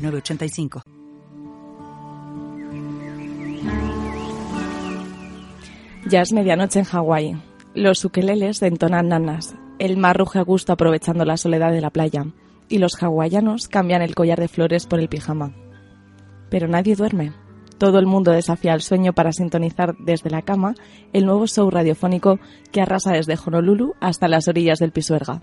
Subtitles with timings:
[0.00, 0.82] 906985.
[6.08, 7.36] Ya es medianoche en Hawái.
[7.74, 9.54] Los ukeleles entonan nanas.
[9.78, 12.26] El mar ruge a gusto aprovechando la soledad de la playa.
[12.68, 15.54] Y los hawaianos cambian el collar de flores por el pijama.
[16.50, 17.32] Pero nadie duerme.
[17.78, 20.74] Todo el mundo desafía el sueño para sintonizar desde la cama
[21.12, 22.38] el nuevo show radiofónico
[22.72, 25.42] que arrasa desde Honolulu hasta las orillas del Pisuerga.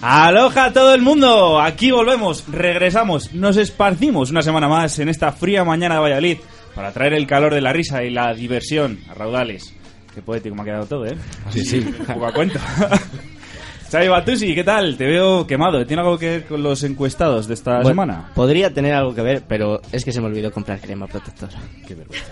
[0.00, 5.08] a Aloha a todo el mundo, aquí volvemos, regresamos, nos esparcimos una semana más en
[5.08, 6.38] esta fría mañana de Valladolid
[6.74, 9.74] para traer el calor de la risa y la diversión a raudales.
[10.14, 11.16] Qué poético me ha quedado todo, ¿eh?
[11.50, 11.80] Sí, sí.
[12.06, 12.58] Poco a cuento.
[13.90, 14.96] Xavi Batusi, ¿qué tal?
[14.96, 15.84] Te veo quemado.
[15.86, 18.30] ¿Tiene algo que ver con los encuestados de esta Bueno, semana?
[18.34, 21.52] Podría tener algo que ver, pero es que se me olvidó comprar crema protectora.
[21.86, 22.26] Qué vergüenza.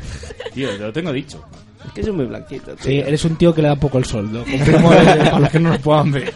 [0.53, 1.43] Tío, te lo tengo dicho.
[1.87, 2.75] Es que soy muy blanquito.
[2.75, 2.85] tío.
[2.85, 4.41] Sí, eres un tío que le da poco el sol, ¿no?
[4.41, 6.35] Confirmo eh, para los que no nos puedan ver.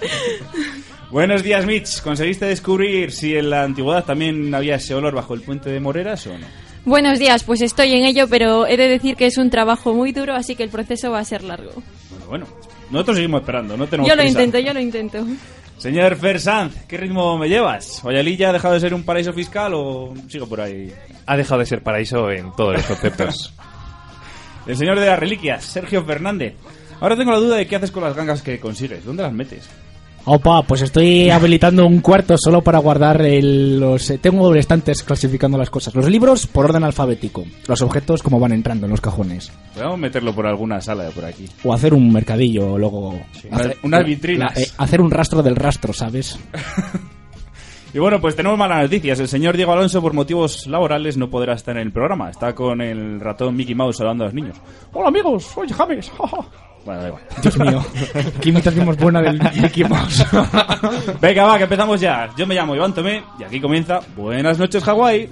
[1.10, 2.00] Buenos días, Mitch.
[2.02, 6.26] ¿Conseguiste descubrir si en la antigüedad también había ese olor bajo el puente de Moreras
[6.28, 6.46] o no?
[6.84, 10.12] Buenos días, pues estoy en ello, pero he de decir que es un trabajo muy
[10.12, 11.72] duro, así que el proceso va a ser largo.
[12.10, 12.46] Bueno, bueno.
[12.90, 14.38] Nosotros seguimos esperando, no tenemos Yo lo prisa.
[14.42, 15.26] intento, yo lo intento.
[15.78, 18.02] Señor Fersanz, ¿qué ritmo me llevas?
[18.04, 20.92] ¿Valladolid ha dejado de ser un paraíso fiscal o sigo por ahí?
[21.26, 23.54] Ha dejado de ser paraíso en todos los conceptos.
[24.66, 26.54] El señor de las reliquias, Sergio Fernández.
[27.00, 29.04] Ahora tengo la duda de qué haces con las gangas que consigues.
[29.04, 29.68] ¿Dónde las metes?
[30.26, 34.10] Opa, pues estoy habilitando un cuarto solo para guardar el- los...
[34.10, 35.94] eh, Tengo doble estantes clasificando las cosas.
[35.94, 37.44] Los libros por orden alfabético.
[37.66, 39.50] Los objetos como van entrando en los cajones.
[39.74, 41.46] Podemos meterlo por alguna sala de por aquí.
[41.64, 43.18] O hacer un mercadillo, luego...
[43.50, 44.54] Unas- hacer- unas la- vitrinas.
[44.56, 46.38] la- eh, hacer un rastro del rastro, ¿sabes?
[47.92, 49.18] Y bueno, pues tenemos malas noticias.
[49.18, 52.30] El señor Diego Alonso, por motivos laborales, no podrá estar en el programa.
[52.30, 54.56] Está con el ratón Mickey Mouse saludando a los niños.
[54.92, 56.08] Hola amigos, soy James.
[56.84, 57.22] Bueno, da igual.
[57.42, 57.84] Dios mío,
[58.40, 60.24] qué imitación buena del Mickey Mouse.
[61.20, 62.30] Venga, va, que empezamos ya.
[62.36, 65.28] Yo me llamo Iván Tomé y aquí comienza Buenas noches, Hawái.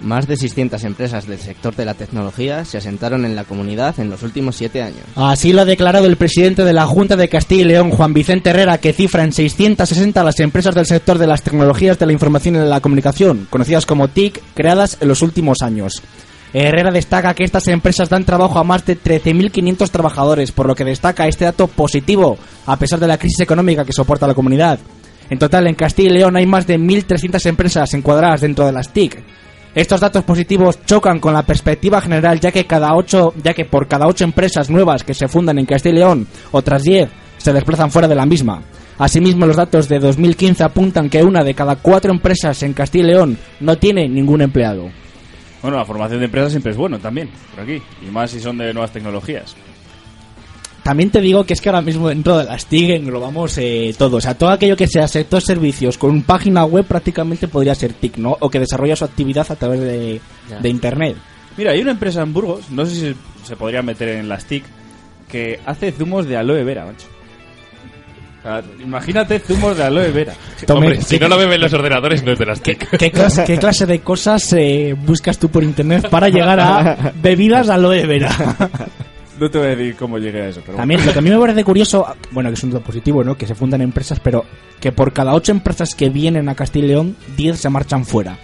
[0.00, 4.08] Más de 600 empresas del sector de la tecnología se asentaron en la comunidad en
[4.08, 5.02] los últimos siete años.
[5.14, 8.50] Así lo ha declarado el presidente de la Junta de Castilla y León, Juan Vicente
[8.50, 12.56] Herrera, que cifra en 660 las empresas del sector de las tecnologías de la información
[12.56, 16.02] y de la comunicación, conocidas como TIC, creadas en los últimos años.
[16.52, 20.84] Herrera destaca que estas empresas dan trabajo a más de 13.500 trabajadores, por lo que
[20.84, 24.78] destaca este dato positivo, a pesar de la crisis económica que soporta la comunidad.
[25.28, 28.92] En total, en Castilla y León hay más de 1.300 empresas encuadradas dentro de las
[28.92, 29.22] TIC.
[29.74, 33.86] Estos datos positivos chocan con la perspectiva general, ya que cada ocho, ya que por
[33.86, 37.08] cada ocho empresas nuevas que se fundan en Castilla y León, otras 10
[37.38, 38.62] se desplazan fuera de la misma.
[38.98, 43.06] Asimismo, los datos de 2015 apuntan que una de cada cuatro empresas en Castilla y
[43.06, 44.90] León no tiene ningún empleado.
[45.62, 47.80] Bueno, la formación de empresas siempre es bueno también, por aquí.
[48.02, 49.54] Y más si son de nuevas tecnologías.
[50.90, 54.16] También te digo que es que ahora mismo dentro de las TIC englobamos eh, todo.
[54.16, 58.16] O sea, todo aquello que sea sector servicios con página web prácticamente podría ser TIC,
[58.16, 58.36] ¿no?
[58.40, 60.20] O que desarrolla su actividad a través de,
[60.60, 61.16] de Internet.
[61.56, 63.14] Mira, hay una empresa en Burgos, no sé si
[63.44, 64.64] se, podría meter en las TIC,
[65.28, 67.06] que hace zumos de aloe vera, macho.
[68.40, 70.34] O sea, imagínate zumos de aloe vera.
[70.66, 72.96] Tome, Hombre, si ¿qué- no lo beben los ordenadores, no es de las TIC.
[72.98, 77.68] ¿Qué clase, qué clase de cosas eh, buscas tú por internet para llegar a bebidas
[77.68, 78.28] aloe vera?
[79.40, 81.30] No te voy a decir cómo llegué a eso, pero También, lo que a mí
[81.30, 83.36] me parece curioso, bueno, que es un dato positivo, ¿no?
[83.36, 84.44] Que se fundan empresas, pero
[84.80, 88.38] que por cada ocho empresas que vienen a Castilla y León, 10 se marchan fuera.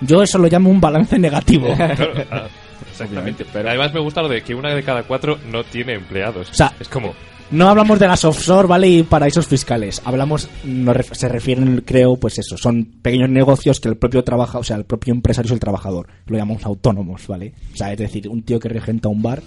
[0.00, 1.68] Yo eso lo llamo un balance negativo.
[1.76, 2.48] Claro,
[2.90, 3.44] Exactamente.
[3.52, 6.50] Pero además me gusta lo de que una de cada cuatro no tiene empleados.
[6.50, 7.14] O sea, es como,
[7.50, 8.88] No hablamos de las offshore, ¿vale?
[8.88, 10.02] Y paraísos fiscales.
[10.04, 14.64] Hablamos, ref- se refieren, creo, pues eso, son pequeños negocios que el propio trabaja, o
[14.64, 16.08] sea, el propio empresario es el trabajador.
[16.26, 17.52] Lo llamamos autónomos, ¿vale?
[17.72, 19.42] O sea, es decir, un tío que regenta un bar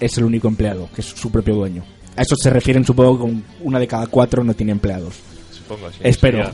[0.00, 1.84] es el único empleado, que es su propio dueño.
[2.16, 5.14] A eso se refieren, supongo, con una de cada cuatro no tiene empleados.
[5.52, 5.98] supongo así.
[6.02, 6.38] Espero.
[6.38, 6.52] Sería-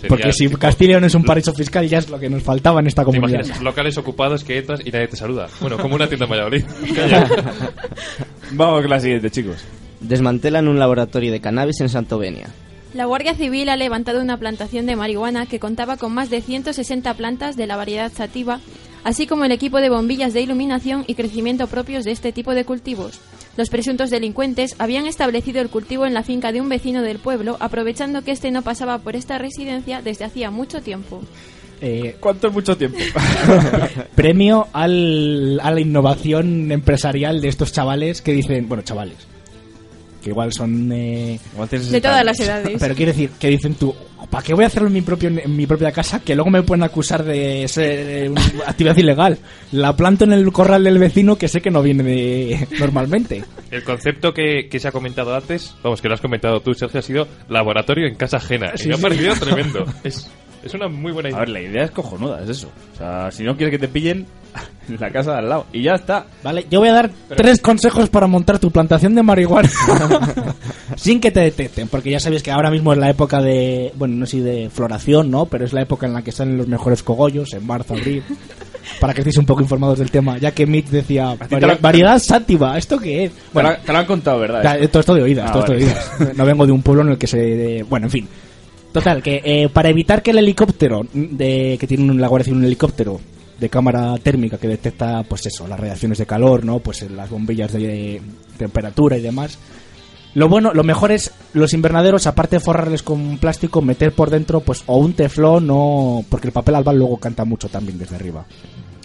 [0.00, 2.42] sería Porque si tipo- Castilla León es un paraíso fiscal, ya es lo que nos
[2.42, 3.40] faltaba en esta ¿Te comunidad.
[3.40, 3.62] imaginas?
[3.62, 5.48] Locales ocupados que entras y nadie te saluda.
[5.60, 6.64] Bueno, como una tienda en Valladolid.
[8.52, 9.56] Vamos con la siguiente, chicos.
[10.00, 12.48] Desmantelan un laboratorio de cannabis en Santovenia.
[12.92, 17.14] La Guardia Civil ha levantado una plantación de marihuana que contaba con más de 160
[17.14, 18.60] plantas de la variedad sativa,
[19.04, 22.64] así como el equipo de bombillas de iluminación y crecimiento propios de este tipo de
[22.64, 23.20] cultivos.
[23.56, 27.56] Los presuntos delincuentes habían establecido el cultivo en la finca de un vecino del pueblo,
[27.60, 31.22] aprovechando que este no pasaba por esta residencia desde hacía mucho tiempo.
[31.80, 32.98] Eh, ¿Cuánto es mucho tiempo?
[34.14, 39.18] premio al, a la innovación empresarial de estos chavales que dicen, bueno, chavales,
[40.24, 40.90] que igual son...
[40.90, 41.38] eh,
[41.90, 42.78] De todas las edades.
[42.80, 43.94] pero quiero decir, que dicen tú,
[44.30, 46.20] ¿para qué voy a hacerlo en mi, propio, en mi propia casa?
[46.20, 47.84] Que luego me pueden acusar de ser
[48.24, 49.38] eh, una actividad ilegal.
[49.72, 53.44] La planto en el corral del vecino que sé que no viene de, normalmente.
[53.70, 57.00] El concepto que, que se ha comentado antes, vamos, que lo has comentado tú, Sergio,
[57.00, 58.72] ha sido laboratorio en casa ajena.
[58.76, 59.84] Sí, y me ha parecido tremendo.
[60.02, 60.30] Es,
[60.64, 61.38] es una muy buena idea.
[61.38, 62.68] A ver, la idea es cojonuda, es eso.
[62.94, 64.26] O sea, si no quieres que te pillen
[64.88, 65.66] en la casa de al lado.
[65.72, 66.26] Y ya está.
[66.42, 69.68] Vale, yo voy a dar tres consejos para montar tu plantación de marihuana
[70.96, 74.14] sin que te detecten, porque ya sabéis que ahora mismo es la época de, bueno,
[74.16, 75.46] no sé si de floración, ¿no?
[75.46, 78.22] Pero es la época en la que salen los mejores cogollos, en marzo, abril.
[79.00, 81.78] Para que estéis un poco informados del tema, ya que Mitch decía, te "Vari- lo-
[81.80, 83.32] variedad sátiva, ¿esto qué es?
[83.50, 84.62] Bueno, te, lo, han contado, ¿verdad?
[84.76, 84.88] Esto?
[84.90, 86.36] todo esto de oídas, Ah, todo esto de oídas.
[86.36, 87.82] No vengo de un pueblo en el que se...
[87.88, 88.28] bueno, en fin.
[88.94, 92.60] Total, que eh, para evitar que el helicóptero, de que tiene un, la Guardia Civil
[92.60, 93.20] un helicóptero
[93.58, 96.78] de cámara térmica que detecta, pues eso, las radiaciones de calor, ¿no?
[96.78, 98.22] Pues eh, las bombillas de
[98.56, 99.58] temperatura y demás.
[100.34, 104.60] Lo bueno, lo mejor es los invernaderos, aparte de forrarles con plástico, meter por dentro,
[104.60, 106.24] pues, o un teflón, o...
[106.28, 108.46] porque el papel albal luego canta mucho también desde arriba.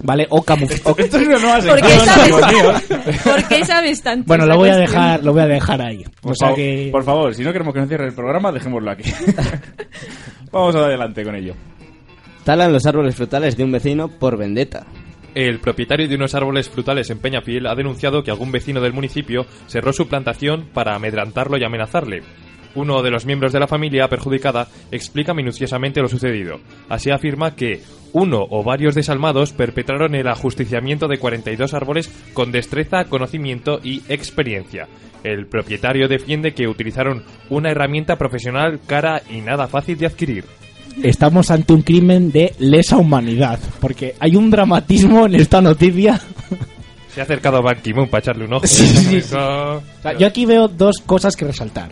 [0.04, 0.28] ¿Vale?
[0.30, 1.04] O camuflaje.
[1.04, 2.84] Esto es una nueva ¿Por qué sabes, amigos míos.
[3.24, 4.26] ¿Por qué sabes tanto?
[4.28, 6.06] Bueno, lo voy a dejar, lo voy a dejar ahí.
[6.22, 6.90] Por, o sea favor, que...
[6.92, 9.12] por favor, si no queremos que nos cierre el programa, dejémoslo aquí.
[10.52, 11.54] Vamos adelante con ello.
[12.44, 14.86] Talan los árboles frutales de un vecino por vendetta.
[15.36, 19.46] El propietario de unos árboles frutales en Peñafiel ha denunciado que algún vecino del municipio
[19.68, 22.24] cerró su plantación para amedrantarlo y amenazarle.
[22.76, 26.60] Uno de los miembros de la familia perjudicada explica minuciosamente lo sucedido.
[26.88, 27.82] Así afirma que
[28.14, 34.88] uno o varios desalmados perpetraron el ajusticiamiento de 42 árboles con destreza, conocimiento y experiencia.
[35.24, 40.46] El propietario defiende que utilizaron una herramienta profesional cara y nada fácil de adquirir.
[41.04, 43.60] estamos ante un crimen de lesa humanidad.
[43.80, 46.20] Porque hay un dramatismo en esta noticia.
[47.14, 48.68] Se ha acercado Ban Ki-moon para echarle un ojo.
[48.68, 49.36] Sí, sí, sí.
[49.36, 49.78] No.
[49.78, 51.92] O sea, yo aquí veo dos cosas que resaltar.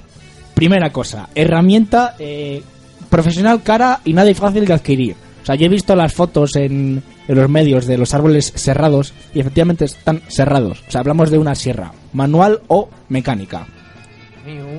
[0.58, 2.64] Primera cosa, herramienta eh,
[3.12, 5.16] profesional cara y nada fácil de adquirir.
[5.44, 9.14] O sea, yo he visto las fotos en, en los medios de los árboles cerrados
[9.36, 10.84] y efectivamente están cerrados.
[10.88, 13.68] O sea, hablamos de una sierra, manual o mecánica.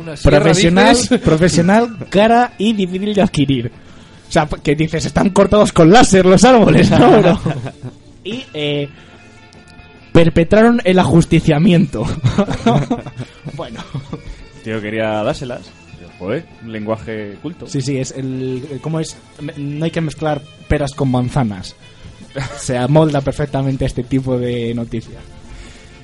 [0.00, 1.20] Una Profesional, dices.
[1.24, 3.70] profesional, cara y difícil de adquirir.
[4.28, 7.20] O sea, que dices, están cortados con láser los árboles, ¿no?
[7.20, 7.40] Bro?
[8.24, 8.88] y eh,
[10.10, 12.04] perpetraron el ajusticiamiento.
[13.54, 13.80] bueno.
[14.68, 15.62] Tío, quería dárselas.
[16.18, 17.66] Joder, un lenguaje culto.
[17.66, 19.16] Sí, sí, es el, el- ¿Cómo es?
[19.56, 21.74] No hay que mezclar peras con manzanas.
[22.58, 25.22] Se amolda perfectamente este tipo de noticias.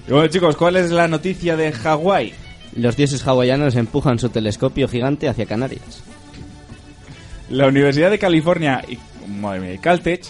[0.09, 2.33] Y bueno, chicos, ¿cuál es la noticia de Hawái?
[2.76, 6.02] Los dioses hawaianos empujan su telescopio gigante hacia Canarias.
[7.50, 8.97] La Universidad de California y,
[9.28, 10.25] madre mía, y Caltech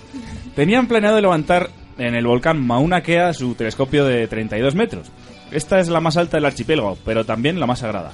[0.57, 5.07] tenían planeado levantar en el volcán Mauna Kea su telescopio de 32 metros.
[5.55, 8.13] Esta es la más alta del archipiélago, pero también la más sagrada.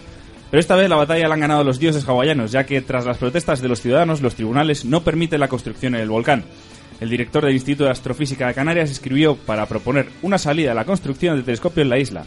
[0.50, 3.18] Pero esta vez la batalla la han ganado los dioses hawaianos, ya que tras las
[3.18, 6.44] protestas de los ciudadanos, los tribunales no permiten la construcción en el volcán.
[7.00, 10.84] El director del Instituto de Astrofísica de Canarias escribió para proponer una salida a la
[10.84, 12.24] construcción del telescopio en la isla.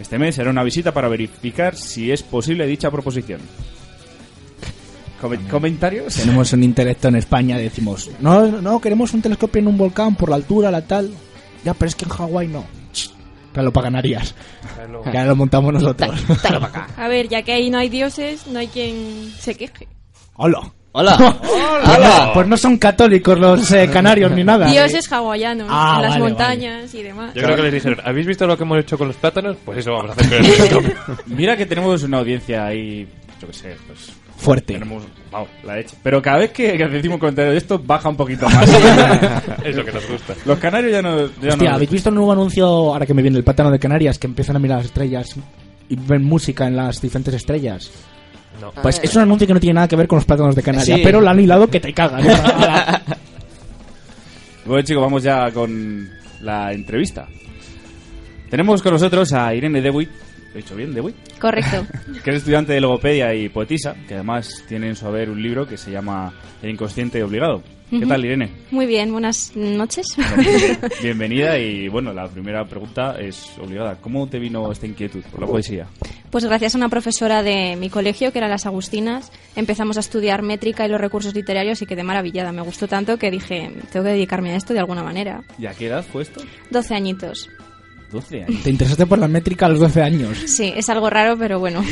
[0.00, 3.40] Este mes será una visita para verificar si es posible dicha proposición.
[5.20, 6.14] Come- ¿Comentarios?
[6.14, 10.28] Tenemos un intelecto en España, decimos, no, no, queremos un telescopio en un volcán por
[10.30, 11.10] la altura, la tal.
[11.64, 12.64] Ya, pero es que en Hawái no.
[13.54, 14.34] Claro, para Canarias.
[15.12, 16.10] Ya lo montamos nosotros.
[16.96, 19.88] A ver, ya que ahí no hay dioses, no hay quien se queje.
[20.34, 20.60] Hola.
[20.92, 21.16] Hola.
[21.84, 24.66] Pues no, pues no son católicos los eh, canarios ni nada.
[24.70, 27.34] Dioses hawaianos Ah, en las vale, montañas y demás.
[27.34, 29.56] Yo creo que les dijeron, ¿habéis visto lo que hemos hecho con los plátanos?
[29.64, 30.94] Pues eso vamos a hacer con el telescopio.
[31.26, 33.06] Mira que tenemos una audiencia ahí,
[33.40, 34.12] yo qué sé, pues...
[34.36, 34.74] Fuerte.
[34.74, 35.96] Tenemos, vamos, la leche.
[36.02, 38.68] Pero cada vez que, que decimos un comentario de esto, baja un poquito más.
[39.64, 40.34] es lo que nos gusta.
[40.44, 41.26] Los canarios ya no...
[41.40, 43.78] Ya Hostia, no- ¿habéis visto el nuevo anuncio, ahora que me viene el plátano de
[43.78, 45.34] Canarias, que empiezan a mirar las estrellas
[45.88, 47.90] y ven música en las diferentes estrellas?
[48.60, 48.70] No.
[48.82, 50.98] Pues es un anuncio que no tiene nada que ver con los plátanos de Canarias,
[50.98, 51.02] Sí.
[51.04, 52.24] pero lo han hilado que te cagan.
[54.66, 56.08] Bueno, chicos, vamos ya con
[56.40, 57.28] la entrevista.
[58.48, 60.08] Tenemos con nosotros a Irene Dewitt.
[60.54, 61.16] ¿Lo he dicho bien, Dewitt?
[61.40, 61.84] Correcto.
[62.24, 65.66] que es estudiante de logopedia y poetisa, que además tiene en su haber un libro
[65.66, 66.32] que se llama
[66.62, 67.60] El inconsciente obligado.
[67.90, 68.50] ¿Qué tal, Irene?
[68.70, 70.06] Muy bien, buenas noches.
[71.02, 73.96] Bienvenida y bueno, la primera pregunta es obligada.
[74.00, 75.86] ¿Cómo te vino esta inquietud por la poesía?
[76.30, 80.42] Pues gracias a una profesora de mi colegio, que era Las Agustinas, empezamos a estudiar
[80.42, 82.52] métrica y los recursos literarios y quedé maravillada.
[82.52, 85.42] Me gustó tanto que dije, tengo que dedicarme a esto de alguna manera.
[85.58, 86.42] ¿Y a qué edad fue esto?
[86.70, 87.50] 12 añitos.
[88.14, 88.62] 12 años.
[88.62, 90.38] ¿Te interesaste por la métrica a los 12 años?
[90.46, 91.84] Sí, es algo raro, pero bueno.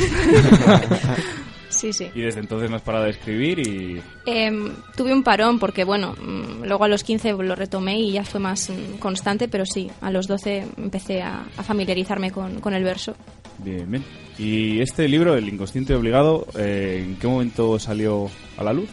[1.69, 2.09] sí, sí.
[2.15, 4.01] Y desde entonces no has parado de escribir y...
[4.25, 8.23] Em, tuve un parón porque, bueno, mm, luego a los 15 lo retomé y ya
[8.23, 12.73] fue más mm, constante, pero sí, a los 12 empecé a, a familiarizarme con, con
[12.73, 13.15] el verso.
[13.59, 14.03] Bien, bien.
[14.37, 18.89] ¿Y este libro, El inconsciente obligado, eh, en qué momento salió a la luz?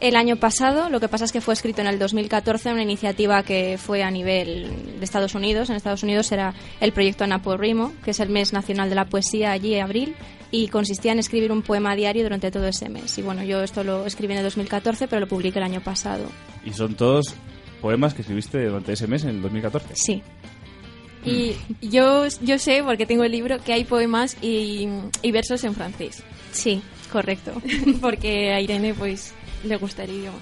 [0.00, 3.42] El año pasado, lo que pasa es que fue escrito en el 2014, una iniciativa
[3.42, 5.70] que fue a nivel de Estados Unidos.
[5.70, 9.50] En Estados Unidos era el proyecto Anaporrimo, que es el mes nacional de la poesía
[9.50, 10.14] allí, abril,
[10.52, 13.18] y consistía en escribir un poema diario durante todo ese mes.
[13.18, 16.26] Y bueno, yo esto lo escribí en el 2014, pero lo publiqué el año pasado.
[16.64, 17.34] Y son todos
[17.80, 19.96] poemas que escribiste durante ese mes, en el 2014.
[19.96, 20.22] Sí.
[21.24, 24.88] Y yo, yo sé, porque tengo el libro, que hay poemas y,
[25.22, 26.22] y versos en francés.
[26.52, 27.52] Sí, correcto.
[28.00, 29.34] porque a Irene, pues,
[29.64, 30.38] le gusta el idioma.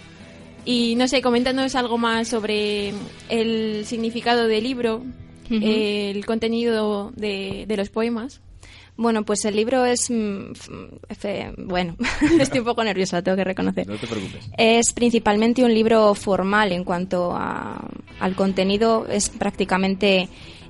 [0.64, 2.92] Y no sé, coméntanos algo más sobre
[3.28, 5.02] el significado del libro,
[5.48, 8.40] el contenido de, de los poemas.
[8.96, 10.10] Bueno, pues el libro es...
[10.10, 10.52] mm,
[11.58, 11.96] bueno,
[12.40, 13.86] estoy un poco nerviosa, tengo que reconocer.
[13.86, 14.48] No te preocupes.
[14.56, 17.88] Es principalmente un libro formal en cuanto a-
[18.20, 20.28] al contenido, es prácticamente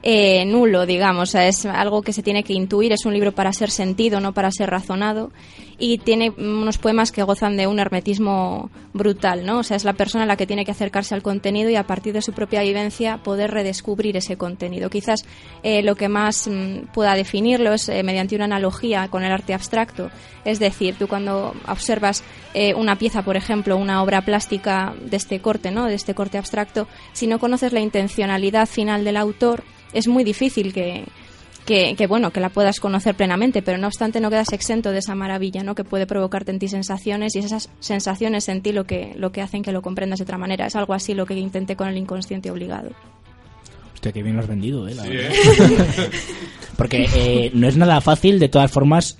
[0.08, 3.72] eh, nulo, digamos, es algo que se tiene que intuir, es un libro para ser
[3.72, 5.32] sentido, no para ser razonado,
[5.80, 9.58] y tiene unos poemas que gozan de un hermetismo brutal, ¿no?
[9.58, 12.14] O sea, es la persona la que tiene que acercarse al contenido y a partir
[12.14, 14.90] de su propia vivencia poder redescubrir ese contenido.
[14.90, 15.24] Quizás
[15.64, 19.54] eh, lo que más mm, pueda definirlo es eh, mediante una analogía con el arte
[19.54, 20.12] abstracto,
[20.44, 22.22] es decir, tú cuando observas
[22.54, 25.86] eh, una pieza, por ejemplo, una obra plástica de este corte, ¿no?
[25.86, 29.64] De este corte abstracto, si no conoces la intencionalidad final del autor,
[29.96, 31.04] es muy difícil que,
[31.64, 34.98] que, que, bueno, que la puedas conocer plenamente, pero no obstante no quedas exento de
[34.98, 35.74] esa maravilla, ¿no?
[35.74, 39.42] Que puede provocarte en ti sensaciones y esas sensaciones en ti lo que, lo que
[39.42, 40.66] hacen que lo comprendas de otra manera.
[40.66, 42.90] Es algo así lo que intenté con el inconsciente obligado.
[43.94, 44.94] Hostia, qué bien lo has vendido, eh.
[44.94, 45.32] la Sí, verdad.
[45.32, 46.10] ¿eh?
[46.76, 49.18] Porque eh, no es nada fácil, de todas formas,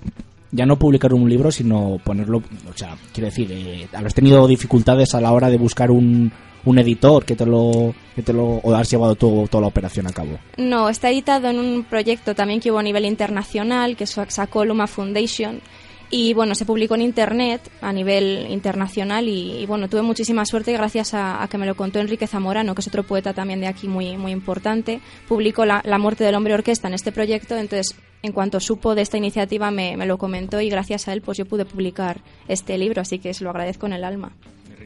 [0.53, 2.43] ya no publicar un libro, sino ponerlo.
[2.69, 6.31] O sea, quiero decir, eh, habrás tenido dificultades a la hora de buscar un,
[6.67, 7.95] un editor que te lo.
[8.15, 10.39] Que te lo o has llevado toda la operación a cabo.
[10.57, 14.87] No, está editado en un proyecto también que hubo a nivel internacional, que sacó Luma
[14.87, 15.61] Foundation.
[16.09, 21.15] Y bueno, se publicó en internet a nivel internacional y, bueno, tuve muchísima suerte gracias
[21.15, 23.89] a, a que me lo contó Enrique Zamorano, que es otro poeta también de aquí
[23.89, 25.01] muy, muy importante.
[25.27, 29.03] Publicó la, la muerte del hombre orquesta en este proyecto, entonces en cuanto supo de
[29.03, 32.79] esta iniciativa me, me lo comentó y gracias a él pues yo pude publicar este
[32.79, 34.33] libro, así que se lo agradezco en el alma.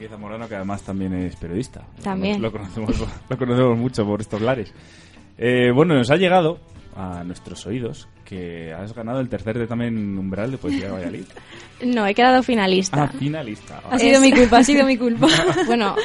[0.01, 1.83] Enrique Zamorano, que además también es periodista.
[2.03, 2.41] También.
[2.41, 4.73] Lo conocemos, lo conocemos mucho por estos lares.
[5.37, 6.59] Eh, bueno, nos ha llegado
[6.97, 11.25] a nuestros oídos que has ganado el tercer certamen umbral de poesía de Valladolid.
[11.83, 13.05] No, he quedado finalista.
[13.05, 13.81] Ah, finalista.
[13.91, 15.27] Ha sido Es- mi culpa, ha sido mi culpa.
[15.67, 15.97] bueno,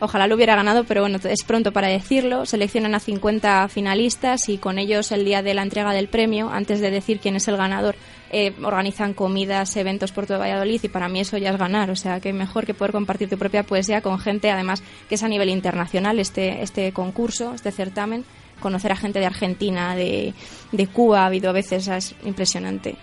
[0.00, 2.46] ojalá lo hubiera ganado, pero bueno, es pronto para decirlo.
[2.46, 6.80] Seleccionan a 50 finalistas y con ellos el día de la entrega del premio, antes
[6.80, 7.96] de decir quién es el ganador,
[8.30, 11.90] eh, organizan comidas, eventos por todo Valladolid y para mí eso ya es ganar.
[11.90, 15.22] O sea, que mejor que poder compartir tu propia poesía con gente, además, que es
[15.22, 18.24] a nivel internacional este, este concurso, este certamen.
[18.60, 20.34] Conocer a gente de Argentina, de,
[20.72, 22.96] de Cuba, ha habido a veces, es impresionante.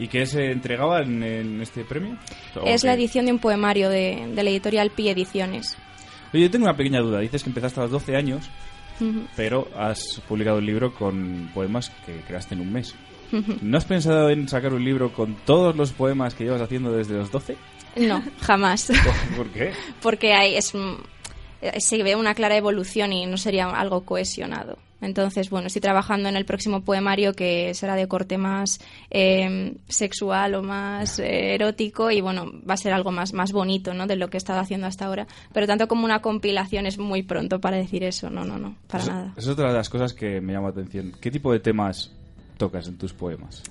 [0.00, 2.16] ¿Y qué se entregaba en, en este premio?
[2.56, 2.88] ¿O Es qué?
[2.88, 5.76] la edición de un poemario de, de la editorial Pi Ediciones.
[6.32, 7.20] Oye, yo tengo una pequeña duda.
[7.20, 8.48] Dices que empezaste a los 12 años,
[9.36, 12.94] pero has publicado un libro con poemas que creaste en un mes.
[13.62, 17.14] ¿No has pensado en sacar un libro con todos los poemas que llevas haciendo desde
[17.14, 17.56] los 12?
[17.96, 18.90] No, jamás.
[19.36, 19.72] ¿Por qué?
[20.02, 20.72] Porque hay, es,
[21.62, 24.78] eh, se ve una clara evolución y no sería algo cohesionado.
[25.00, 28.80] Entonces, bueno, estoy trabajando en el próximo poemario que será de corte más
[29.10, 33.94] eh, sexual o más eh, erótico y, bueno, va a ser algo más, más bonito,
[33.94, 34.06] ¿no?
[34.06, 35.26] De lo que he estado haciendo hasta ahora.
[35.52, 38.30] Pero tanto como una compilación es muy pronto para decir eso.
[38.30, 39.26] No, no, no, para Eso- nada.
[39.32, 41.12] Esa es otra de las cosas que me llama la atención.
[41.20, 42.10] ¿Qué tipo de temas
[42.58, 43.62] tocas en tus poemas?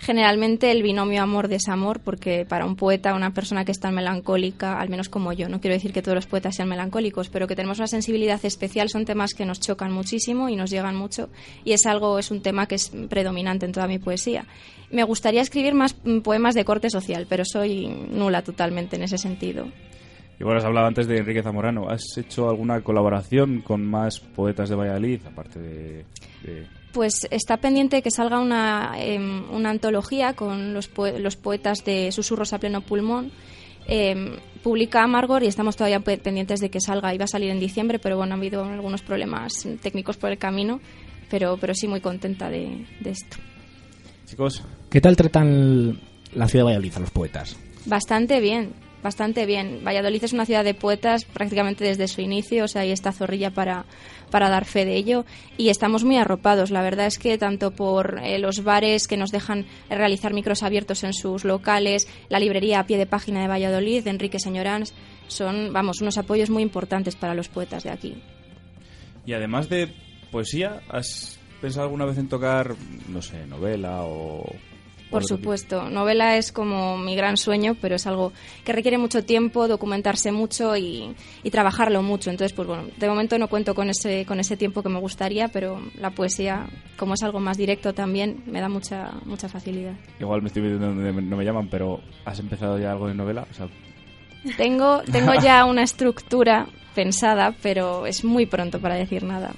[0.00, 4.88] Generalmente el binomio amor-desamor, porque para un poeta, una persona que es tan melancólica, al
[4.88, 7.78] menos como yo, no quiero decir que todos los poetas sean melancólicos, pero que tenemos
[7.78, 11.28] una sensibilidad especial, son temas que nos chocan muchísimo y nos llegan mucho,
[11.64, 14.46] y es algo, es un tema que es predominante en toda mi poesía.
[14.90, 19.18] Me gustaría escribir más mm, poemas de corte social, pero soy nula totalmente en ese
[19.18, 19.68] sentido.
[20.40, 21.90] Igual has hablado antes de Enrique Zamorano.
[21.90, 26.04] ¿Has hecho alguna colaboración con más poetas de Valladolid, aparte de...
[26.42, 31.84] de- Pues está pendiente que salga una, em, una antología con los, poe- los poetas
[31.84, 33.30] de Susurros a pleno pulmón.
[33.86, 37.14] Em, publica Amargor y estamos todavía pe- pendientes de que salga.
[37.14, 40.80] Iba a salir en diciembre, pero bueno, ha habido algunos problemas técnicos por el camino.
[41.30, 43.36] Pero, pero sí muy contenta de, de esto.
[44.26, 46.00] Chicos, ¿Qué tal tratan
[46.34, 47.56] la ciudad de Valladolid a los poetas?
[47.86, 49.82] Bastante bien, bastante bien.
[49.84, 53.50] Valladolid es una ciudad de poetas prácticamente desde su inicio, o sea, ahí está Zorrilla
[53.50, 53.84] para,
[54.30, 55.24] para dar fe de ello.
[55.56, 56.70] Y estamos muy arropados.
[56.70, 61.04] La verdad es que tanto por eh, los bares que nos dejan realizar micros abiertos
[61.04, 64.94] en sus locales, la librería a pie de página de Valladolid, de Enrique Señorans,
[65.28, 68.16] son, vamos, unos apoyos muy importantes para los poetas de aquí.
[69.24, 69.92] y además de
[70.30, 72.74] poesía, ¿has pensado alguna vez en tocar,
[73.08, 74.44] no sé, novela o...
[75.10, 78.32] Por supuesto, novela es como mi gran sueño, pero es algo
[78.64, 82.30] que requiere mucho tiempo, documentarse mucho y, y trabajarlo mucho.
[82.30, 85.48] Entonces, pues bueno, de momento no cuento con ese, con ese tiempo que me gustaría,
[85.48, 89.94] pero la poesía, como es algo más directo también, me da mucha, mucha facilidad.
[90.20, 93.46] Igual me estoy viendo donde no me llaman, pero ¿has empezado ya algo de novela?
[93.50, 93.68] O sea,
[94.56, 99.52] Tengo, tengo ya una estructura pensada, pero es muy pronto para decir nada.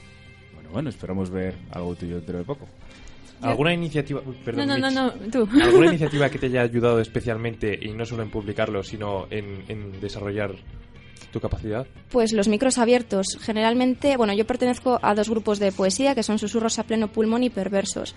[0.54, 2.66] bueno, bueno, esperamos ver algo tuyo dentro de poco.
[3.42, 4.20] ¿Alguna iniciativa...
[4.24, 4.94] uy, perdón, no, no, Mitch.
[4.94, 5.48] no, no, tú.
[5.60, 10.00] ¿Alguna iniciativa que te haya ayudado especialmente y no solo en publicarlo, sino en, en
[10.00, 10.54] desarrollar
[11.32, 11.86] tu capacidad?
[12.10, 13.38] Pues los micros abiertos.
[13.40, 17.42] Generalmente, bueno, yo pertenezco a dos grupos de poesía que son Susurros a pleno pulmón
[17.42, 18.14] y Perversos.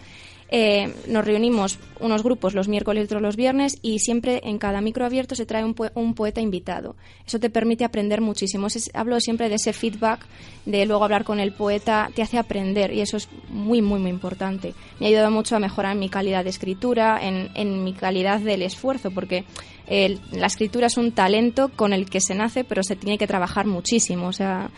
[0.49, 4.79] Eh, nos reunimos unos grupos los miércoles y otros los viernes y siempre en cada
[4.79, 6.95] micro abierto se trae un, poe- un poeta invitado.
[7.25, 8.67] Eso te permite aprender muchísimo.
[8.93, 10.19] Hablo siempre de ese feedback,
[10.67, 14.11] de luego hablar con el poeta, te hace aprender y eso es muy, muy, muy
[14.11, 14.75] importante.
[14.99, 18.61] Me ha ayudado mucho a mejorar mi calidad de escritura, en, en mi calidad del
[18.61, 19.45] esfuerzo, porque
[19.87, 23.25] el- la escritura es un talento con el que se nace, pero se tiene que
[23.27, 24.27] trabajar muchísimo.
[24.27, 24.69] O sea,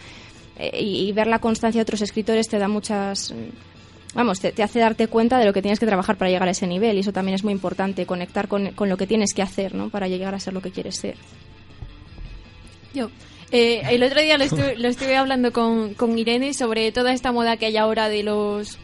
[0.57, 3.33] eh, y ver la constancia de otros escritores te da muchas.
[4.13, 6.65] Vamos, te, hace darte cuenta de lo que tienes que trabajar para llegar a ese
[6.65, 9.75] nivel y eso también es muy importante, conectar con, con lo que tienes que hacer,
[9.75, 9.89] ¿no?
[9.89, 11.15] Para llegar a ser lo que quieres ser.
[12.93, 13.09] Yo.
[13.51, 17.67] Eh, el otro día lo estuve, hablando con, con Irene sobre toda esta moda que
[17.67, 18.77] hay ahora de los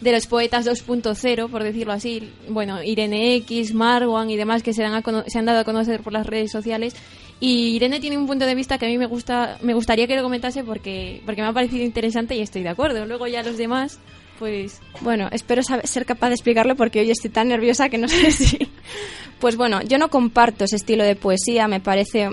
[0.00, 2.30] de los poetas 2.0, por decirlo así.
[2.48, 6.02] Bueno, Irene X, Marwan y demás que se han, a se han dado a conocer
[6.02, 6.94] por las redes sociales.
[7.40, 10.14] Y Irene tiene un punto de vista que a mí me gusta, me gustaría que
[10.14, 13.06] lo comentase porque, porque me ha parecido interesante y estoy de acuerdo.
[13.06, 13.98] Luego ya los demás,
[14.38, 18.08] pues Bueno, espero saber- ser capaz de explicarlo porque hoy estoy tan nerviosa que no
[18.08, 18.58] sé si...
[19.40, 22.28] Pues bueno, yo no comparto ese estilo de poesía, me parece,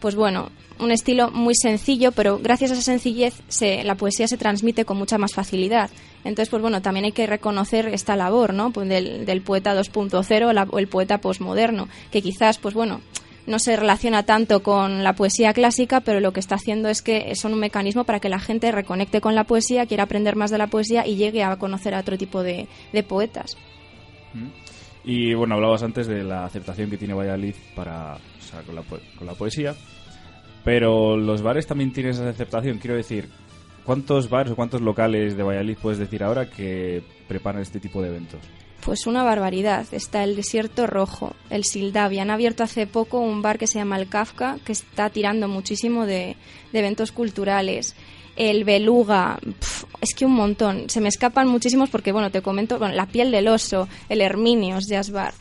[0.00, 4.36] pues bueno, un estilo muy sencillo, pero gracias a esa sencillez se, la poesía se
[4.36, 5.90] transmite con mucha más facilidad.
[6.22, 8.70] Entonces, pues bueno, también hay que reconocer esta labor, ¿no?
[8.70, 13.00] Pues del, del poeta 2.0 o el poeta posmoderno, que quizás, pues bueno,
[13.46, 17.34] no se relaciona tanto con la poesía clásica, pero lo que está haciendo es que
[17.36, 20.58] son un mecanismo para que la gente reconecte con la poesía, quiera aprender más de
[20.58, 23.56] la poesía y llegue a conocer a otro tipo de, de poetas.
[25.04, 28.18] Y bueno, hablabas antes de la aceptación que tiene Valladolid para,
[28.66, 29.74] con, la, con la poesía.
[30.64, 32.78] Pero los bares también tienen esa aceptación.
[32.78, 33.28] Quiero decir,
[33.84, 38.08] ¿cuántos bares o cuántos locales de Valladolid puedes decir ahora que preparan este tipo de
[38.08, 38.40] eventos?
[38.86, 39.84] Pues una barbaridad.
[39.92, 42.22] Está el Desierto Rojo, el Sildavia.
[42.22, 46.06] Han abierto hace poco un bar que se llama El Kafka, que está tirando muchísimo
[46.06, 46.36] de,
[46.72, 47.96] de eventos culturales.
[48.36, 49.40] El Beluga,
[50.00, 50.88] es que un montón.
[50.88, 54.86] Se me escapan muchísimos porque, bueno, te comento, bueno, La Piel del Oso, el Herminios
[54.86, 55.34] Jazz Bar.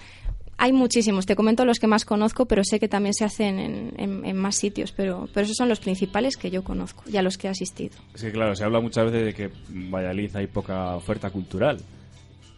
[0.57, 3.93] Hay muchísimos, te comento los que más conozco, pero sé que también se hacen en,
[3.97, 7.21] en- en más sitios, pero, pero esos son los principales que yo conozco y a
[7.21, 7.93] los que he asistido.
[8.15, 11.77] Es que claro, se habla muchas veces de que en Valladolid hay poca oferta cultural.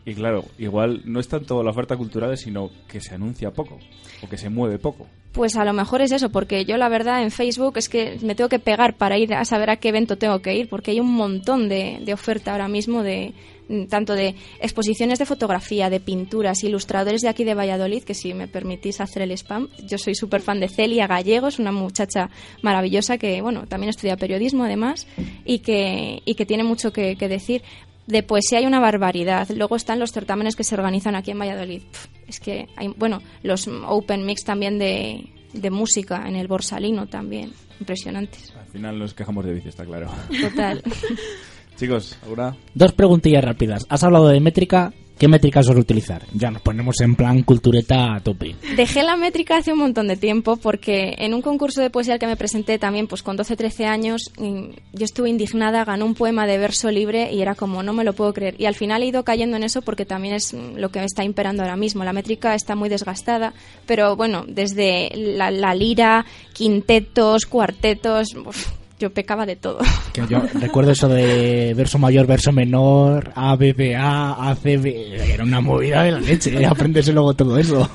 [0.07, 3.77] Y claro, igual no es tanto la oferta cultural, sino que se anuncia poco
[4.23, 5.05] o que se mueve poco.
[5.33, 8.33] Pues a lo mejor es eso, porque yo la verdad en Facebook es que me
[8.33, 11.01] tengo que pegar para ir a saber a qué evento tengo que ir, porque hay
[11.01, 13.33] un montón de, oferta ahora mismo de
[13.67, 18.33] mm, tanto de exposiciones de fotografía, de pinturas, ilustradores de aquí de Valladolid, que si
[18.33, 22.29] me permitís hacer el spam, yo soy súper fan de Celia Gallegos, una muchacha
[22.61, 25.05] maravillosa que, bueno, también estudia periodismo además
[25.43, 27.61] y que, y que tiene mucho que decir.
[28.07, 29.47] De poesía hay una barbaridad.
[29.55, 31.83] Luego están los certámenes que se organizan aquí en Valladolid.
[32.27, 37.51] Es que hay, bueno, los Open Mix también de, de música en el Borsalino también.
[37.79, 38.53] Impresionantes.
[38.57, 40.09] Al final nos quejamos de bici, está claro.
[40.41, 40.81] Total.
[41.75, 42.57] Chicos, ¿alguna?
[42.73, 43.85] Dos preguntillas rápidas.
[43.89, 44.93] Has hablado de métrica.
[45.17, 46.25] ¿Qué métrica suele utilizar?
[46.34, 48.56] Ya nos ponemos en plan cultureta a tope.
[48.75, 52.19] Dejé la métrica hace un montón de tiempo porque en un concurso de poesía al
[52.19, 56.45] que me presenté también pues con 12-13 años mm, yo estuve indignada, ganó un poema
[56.45, 58.56] de verso libre y era como no me lo puedo creer.
[58.60, 61.63] Y al final he ido cayendo en eso porque también es lo que está imperando
[61.63, 62.03] ahora mismo.
[62.03, 63.53] La métrica está muy desgastada,
[63.86, 68.36] pero bueno, desde la, lira, quintetos, cuartetos,
[68.99, 69.79] yo pecaba de todo.
[70.13, 74.77] Que yo recuerdo eso de verso mayor, verso menor, A, B, B, A, A, C,
[74.77, 75.15] B.
[75.33, 76.65] Era una movida de la leche, ¿eh?
[76.65, 77.88] aprenderse luego todo eso.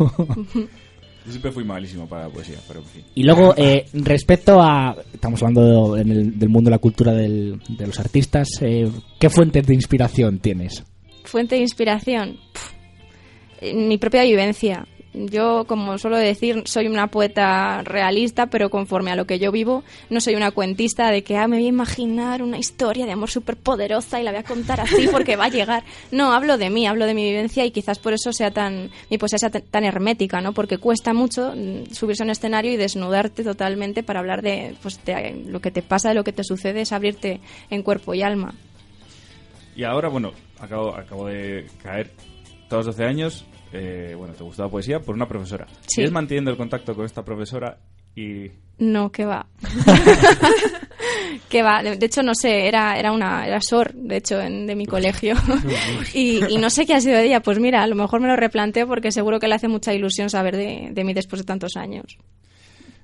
[1.25, 3.03] Yo siempre fui malísimo para la poesía, pero en fin.
[3.15, 4.97] Y luego, eh, respecto a.
[5.15, 8.49] Estamos hablando en el- del mundo de la cultura del- de los artistas.
[8.61, 8.89] eh,
[9.21, 10.83] ¿Qué fuentes de inspiración tienes?
[11.25, 12.37] Fuente de inspiración.
[13.75, 14.87] Mi propia vivencia.
[15.15, 19.85] Yo, como suelo decir, soy una poeta realista, pero conforme a lo que yo vivo,
[20.09, 23.31] no soy una cuentista de que ah, me voy a imaginar una historia de amor
[23.31, 25.85] súper poderosa y la voy a contar así porque va a llegar.
[26.11, 29.19] No, hablo de mí, hablo de mi vivencia y quizás por eso sea tan, mi
[29.19, 30.55] poesía sea tan, hermética, ¿no?
[30.55, 35.05] Porque cuesta mucho mm, subirse a un escenario y desnudarte totalmente para hablar de, pues,
[35.05, 38.23] de lo que te pasa, de lo que te sucede, es abrirte en cuerpo y
[38.23, 38.55] alma.
[39.77, 42.11] Y ahora, bueno, acabo, acabo de caer
[42.71, 43.45] todos 12 años.
[43.73, 45.67] Eh, bueno, te gustaba poesía por una profesora.
[45.83, 45.97] Sí.
[45.97, 47.79] ¿Sigues manteniendo el contacto con esta profesora?
[48.15, 49.47] Y No, que va.
[51.49, 51.83] que va.
[51.83, 55.35] De, hecho, no sé, era, era una, era Sor, de hecho, en- de mi colegio.
[56.15, 57.41] y, y no sé qué ha sido de ella.
[57.41, 60.31] Pues mira, a lo mejor me lo replanteo porque seguro que le hace mucha ilusión
[60.31, 62.19] saber de, de mí después de tantos años.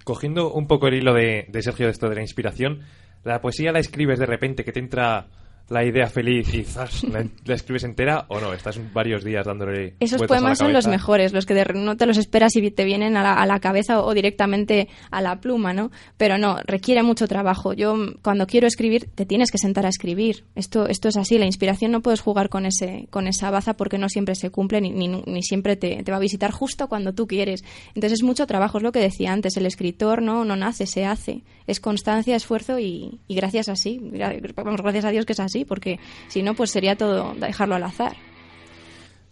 [0.05, 2.81] Cogiendo un poco el hilo de, de Sergio de esto de la inspiración,
[3.25, 5.27] ¿la poesía la escribes de repente que te entra
[5.69, 7.05] la idea feliz y ¡zas!
[7.05, 8.53] la, la escribes entera o no?
[8.53, 11.97] Estás varios días dándole Esos a la poemas son los mejores, los que de- no
[11.97, 15.41] te los esperas y te vienen a la, a la cabeza o directamente a la
[15.41, 15.91] pluma, ¿no?
[16.17, 17.73] Pero no, requiere mucho trabajo.
[17.73, 20.45] Yo mm, cuando quiero escribir te tienes que sentar a escribir.
[20.55, 23.99] Esto, esto es así, la inspiración no puedes jugar con ese, con esa baza porque
[23.99, 27.13] no siempre se cumple ni, ni, ni siempre te, te va a visitar justo cuando
[27.13, 27.63] tú quieres.
[27.95, 31.05] Entonces es mucho trabajo, es lo que decía antes, el escritor no, no nace, se
[31.05, 31.43] hace.
[31.67, 34.01] Es constancia, esfuerzo y, y gracias así.
[34.03, 37.75] Gra- Vamos, gracias a Dios que es así, porque si no, pues sería todo dejarlo
[37.75, 38.17] al azar.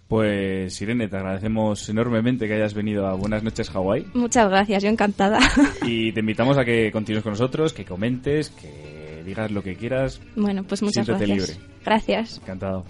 [0.08, 4.06] pues, Irene, te agradecemos enormemente que hayas venido a Buenas noches Hawái.
[4.14, 5.38] Muchas gracias, yo encantada.
[5.82, 10.20] Y te invitamos a que continúes con nosotros, que comentes, que digas lo que quieras.
[10.36, 11.48] Bueno, pues muchas Siéntete gracias.
[11.58, 11.70] libre.
[11.84, 12.38] Gracias.
[12.38, 12.84] Encantado.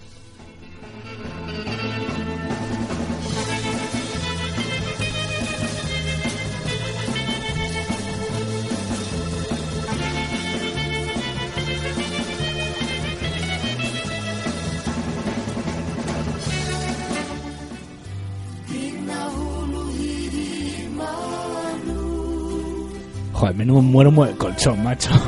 [23.37, 25.11] Joder, menudo muero muere el colchón, macho.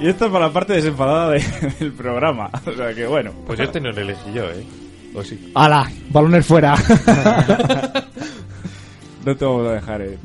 [0.00, 1.44] Y esto es para la parte desenfadada de-
[1.78, 2.48] del programa.
[2.66, 3.32] O sea que bueno.
[3.46, 4.64] Pues este no lo elegí yo, ¿eh?
[5.14, 5.52] ¿O sí?
[5.54, 5.90] ¡Hala!
[6.10, 6.74] Balones fuera.
[9.26, 10.18] No te vamos a dejar, eh.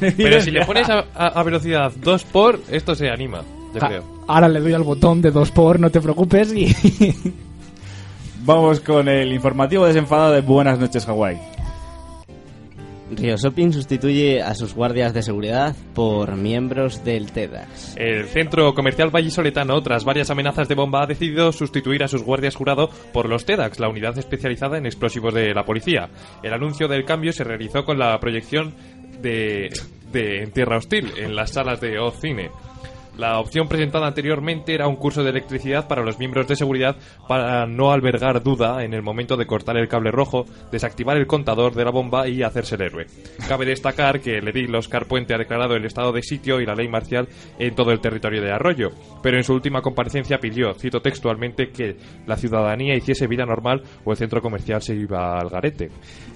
[0.16, 3.42] Pero si le pones a, a- a velocidad 2 por, esto se anima,
[3.72, 4.04] yo Ja, creo.
[4.26, 6.52] Ahora le doy al botón de dos por, no te preocupes.
[6.52, 6.74] Y
[8.44, 11.38] Vamos con el informativo desenfadado de Buenas noches Hawái.
[13.16, 17.96] Río Shopping sustituye a sus guardias de seguridad por miembros del TEDx.
[17.96, 22.54] El centro comercial vallisoletano, tras varias amenazas de bomba, ha decidido sustituir a sus guardias
[22.54, 26.08] jurado por los TEDx, la unidad especializada en explosivos de la policía.
[26.42, 28.74] El anuncio del cambio se realizó con la proyección
[29.20, 29.70] de,
[30.52, 32.50] Tierra Hostil en las salas de O-Cine.
[33.18, 36.96] La opción presentada anteriormente era un curso de electricidad para los miembros de seguridad
[37.28, 41.74] para no albergar duda en el momento de cortar el cable rojo, desactivar el contador
[41.74, 43.06] de la bomba y hacerse el héroe.
[43.46, 46.74] Cabe destacar que el edil Oscar Puente ha declarado el estado de sitio y la
[46.74, 48.90] ley marcial en todo el territorio de Arroyo,
[49.22, 51.96] pero en su última comparecencia pidió, cito textualmente, que
[52.26, 55.90] la ciudadanía hiciese vida normal o el centro comercial se iba al garete.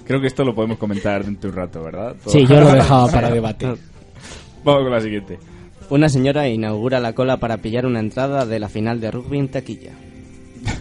[0.07, 2.15] Creo que esto lo podemos comentar dentro de un rato, ¿verdad?
[2.23, 3.67] Todo- sí, yo lo dejaba para debate.
[4.62, 5.39] Vamos con la siguiente.
[5.88, 9.49] Una señora inaugura la cola para pillar una entrada de la final de rugby en
[9.49, 9.92] taquilla.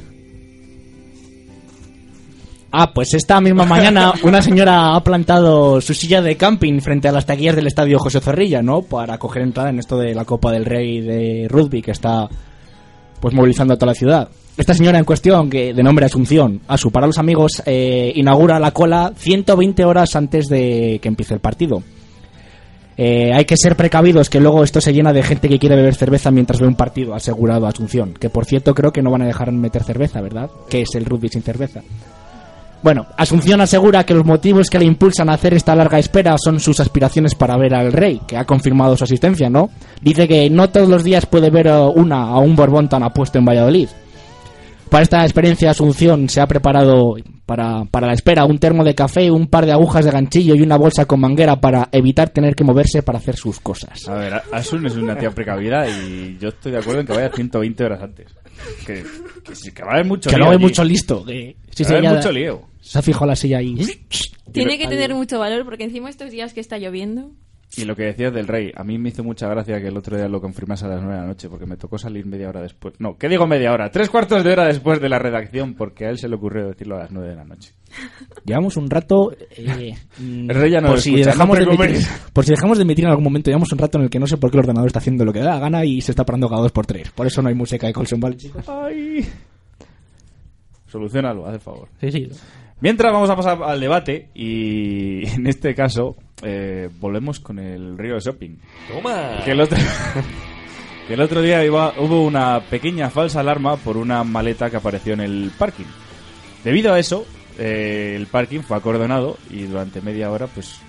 [2.78, 7.14] Ah, pues esta misma mañana una señora ha plantado su silla de camping frente a
[7.14, 8.82] las taquillas del estadio José Zorrilla, ¿no?
[8.82, 12.28] Para coger entrada en esto de la Copa del Rey de rugby que está
[13.22, 14.30] pues movilizando a toda la ciudad.
[14.58, 18.60] Esta señora en cuestión, que de nombre Asunción, a su para los amigos, eh, inaugura
[18.60, 21.82] la cola 120 horas antes de que empiece el partido.
[22.98, 25.96] Eh, hay que ser precavidos que luego esto se llena de gente que quiere beber
[25.96, 28.14] cerveza mientras ve un partido, asegurado Asunción.
[28.14, 30.50] Que por cierto creo que no van a dejar meter cerveza, ¿verdad?
[30.70, 31.82] Que es el rugby sin cerveza.
[32.82, 36.60] Bueno, Asunción asegura que los motivos que le impulsan a hacer esta larga espera son
[36.60, 39.72] sus aspiraciones para ver al rey, que ha confirmado su asistencia, ¿no?
[40.02, 43.46] Dice que no todos los días puede ver una a un Borbón tan apuesto en
[43.46, 43.90] Valladolid.
[44.90, 49.30] Para esta experiencia Asunción se ha preparado para, para la espera un termo de café,
[49.30, 52.64] un par de agujas de ganchillo y una bolsa con manguera para evitar tener que
[52.64, 54.08] moverse para hacer sus cosas.
[54.08, 57.30] A ver, Asun es una tía precavida y yo estoy de acuerdo en que vaya
[57.30, 58.28] 120 horas antes.
[58.86, 59.04] Que,
[59.44, 60.64] que, que va a haber mucho que lío no hay allí.
[60.64, 61.26] mucho listo.
[61.26, 62.62] Que, sí, Va a haber mucho lío.
[62.82, 63.76] Se ha fijado la silla ahí.
[64.52, 67.32] Tiene que tener mucho valor porque encima estos días que está lloviendo.
[67.78, 70.16] Y lo que decías del rey, a mí me hizo mucha gracia que el otro
[70.18, 72.62] día lo confirmase a las 9 de la noche, porque me tocó salir media hora
[72.62, 72.94] después.
[73.00, 73.90] No, ¿qué digo media hora?
[73.92, 76.96] Tres cuartos de hora después de la redacción, porque a él se le ocurrió decirlo
[76.96, 77.74] a las 9 de la noche.
[78.46, 79.32] Llevamos un rato.
[79.52, 82.46] eh, mm, El rey ya no por, lo si escucha, dejamos no de emitir, por
[82.46, 84.38] si dejamos de emitir en algún momento, llevamos un rato en el que no sé
[84.38, 86.26] por qué el ordenador está haciendo lo que le da la gana y se está
[86.26, 87.12] parando cada dos por tres.
[87.12, 88.68] Por eso no hay música de Colson Valley, chicos.
[88.70, 89.26] Ay.
[90.88, 91.90] Solucionalo, haz el favor.
[92.00, 92.30] Sí, sí.
[92.82, 98.16] Mientras vamos a pasar al debate y en este caso eh, volvemos con el río
[98.16, 98.56] de shopping.
[98.92, 99.42] Toma.
[99.46, 99.78] Que el otro,
[101.08, 105.14] que el otro día iba- hubo una pequeña falsa alarma por una maleta que apareció
[105.14, 105.86] en el parking.
[106.64, 107.26] Debido a eso,
[107.58, 110.80] eh, el parking fue acordonado y durante media hora, pues,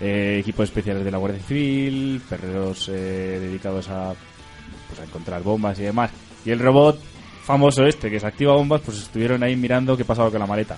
[0.00, 4.14] eh, equipos especiales de la Guardia Civil, perreros eh, dedicados a,
[4.88, 6.10] pues, a encontrar bombas y demás,
[6.44, 7.00] y el robot
[7.44, 10.76] famoso este que se activa bombas, pues estuvieron ahí mirando qué pasaba con la maleta.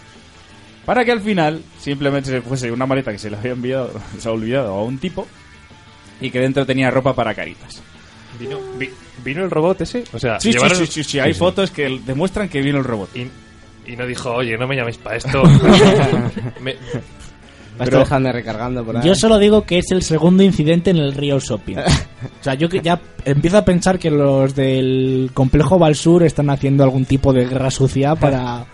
[0.84, 4.28] Para que al final simplemente se fuese una maleta que se le había enviado, se
[4.28, 5.26] ha olvidado a un tipo
[6.20, 7.82] y que dentro tenía ropa para caritas.
[8.38, 8.90] ¿Vino, vi-
[9.24, 10.04] ¿Vino el robot ese?
[10.12, 12.84] O sea, Sí, sí, llevaron- sí, sí, sí, hay fotos que demuestran que vino el
[12.84, 13.10] robot.
[13.16, 13.28] Y,
[13.92, 15.42] y no dijo, oye, no me llaméis para esto.
[16.60, 16.76] Me-
[17.78, 19.02] Pero- dejando recargando por ahí.
[19.06, 21.76] Yo solo digo que es el segundo incidente en el río Shopping.
[22.40, 26.82] O sea, yo que ya empiezo a pensar que los del complejo Valsur están haciendo
[26.84, 28.64] algún tipo de guerra sucia para,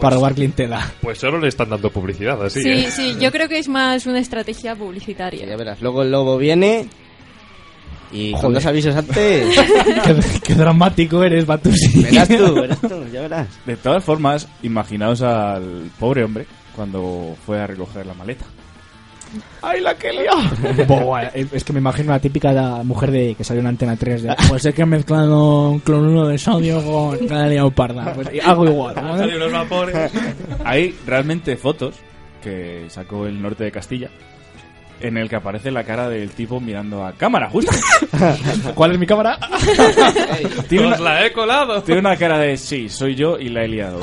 [0.00, 0.92] para robar clientela.
[1.00, 2.62] pues solo le están dando publicidad, así.
[2.62, 2.90] Sí, ¿eh?
[2.90, 5.56] sí, yo creo que es más una estrategia Ya publicitaria.
[5.56, 6.88] verás, luego el lobo viene
[8.12, 9.56] y con dos avisos antes.
[10.04, 12.02] qué, qué dramático eres, Batusi.
[12.02, 13.48] verás tú, verás tú, ya verás.
[13.66, 18.44] De todas formas, imaginaos al pobre hombre cuando fue a recoger la maleta.
[19.62, 20.86] ¡Ay, la que lió!
[20.86, 23.96] Buah, es es que me imagino la típica la mujer de que salió en Antena
[23.96, 28.12] 3 de pues es que he mezclado cloruro de sodio con cada leoparda.
[28.14, 28.94] Pues hago igual.
[28.96, 29.16] ¿no?
[29.16, 30.12] Salen unos vapores.
[30.64, 31.96] Hay realmente fotos
[32.42, 34.10] que sacó el norte de Castilla
[35.00, 37.72] en el que aparece la cara del tipo mirando a cámara, justo.
[38.74, 39.38] ¿Cuál es mi cámara?
[40.68, 41.82] Tiene ¡Os una, la he colado!
[41.82, 44.00] tiene una cara de sí, soy yo y la he liado.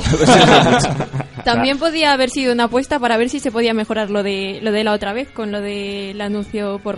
[1.44, 4.70] También podía haber sido una apuesta para ver si se podía mejorar lo de lo
[4.70, 6.96] de la otra vez con lo del anuncio por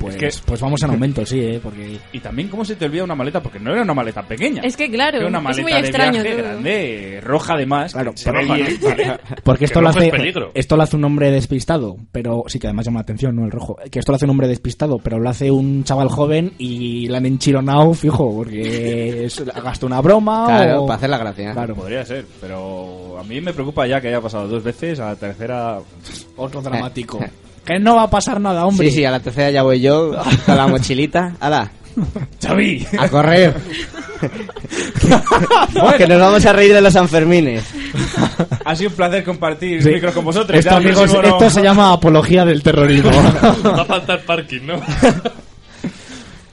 [0.00, 1.60] Pues, Es que- pues vamos en aumento, sí, ¿eh?
[1.62, 4.62] Porque Y también cómo se te olvida una maleta, porque no era una maleta pequeña.
[4.62, 6.42] Es que claro, Era una es maleta muy de extraño viaje todo.
[6.44, 7.92] grande, roja además.
[7.92, 8.56] Claro, roja.
[9.42, 12.86] Porque esto lo hace es esto lo hace un hombre despistado, pero sí que además
[12.86, 13.76] llama la atención, no el rojo.
[13.90, 17.18] Que esto lo hace un hombre despistado, pero lo hace un chaval joven y la
[17.18, 21.52] han enchironado fijo, porque es, gastó una broma Claro, o para hacer la gracia.
[21.52, 25.06] Claro, Podría ser, pero a mí me preocupa ya que haya pasado dos veces, a
[25.06, 25.78] la tercera...
[26.36, 27.18] otro dramático.
[27.66, 28.88] que no va a pasar nada, hombre.
[28.90, 30.12] Sí, sí, a la tercera ya voy yo
[30.46, 31.34] con la mochilita.
[31.40, 31.70] ¡Hala!
[32.42, 32.86] ¡Xavi!
[32.98, 33.54] ¡A correr!
[35.98, 37.64] que nos vamos a reír de los Sanfermines.
[38.64, 39.90] Ha sido un placer compartir Sí.
[39.90, 40.58] micros con vosotros.
[40.58, 43.10] Esto, Ya el amigos, próximo no- esto se llama apología del terrorismo.
[43.64, 44.80] Va a faltar parking, ¿no?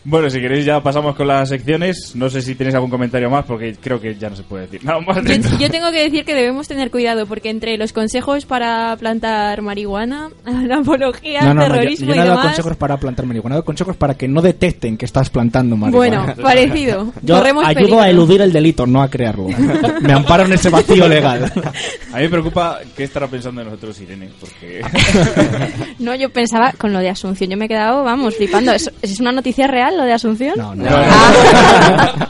[0.06, 2.14] Bueno, si queréis ya pasamos con las secciones.
[2.16, 4.84] No sé si tenéis algún comentario más, porque creo que ya no se puede decir
[4.84, 5.18] nada más.
[5.24, 9.62] Yo, yo tengo que decir que debemos tener cuidado porque entre los consejos para plantar
[9.62, 12.46] marihuana, la apología, No, no, no, yo, terrorismo yo no y he dado demás.
[12.48, 16.26] consejos para plantar marihuana, he dado consejos para que no detecten que estás plantando marihuana.
[16.26, 17.14] Bueno, parecido.
[17.22, 18.02] yo Corremos ayudo peligro.
[18.02, 19.48] a eludir el delito, no a crearlo.
[20.02, 21.46] Me amparo en ese vacío legal.
[22.12, 24.82] A mí me preocupa qué estará pensando de nosotros Irene, porque...
[26.00, 28.72] No, yo pensaba con lo de Asunción, yo me he quedado, vamos, flipando.
[28.74, 30.54] ¿Es, es una noticia real lo de Asunción?
[30.58, 30.86] No, no.
[30.90, 32.30] Ah.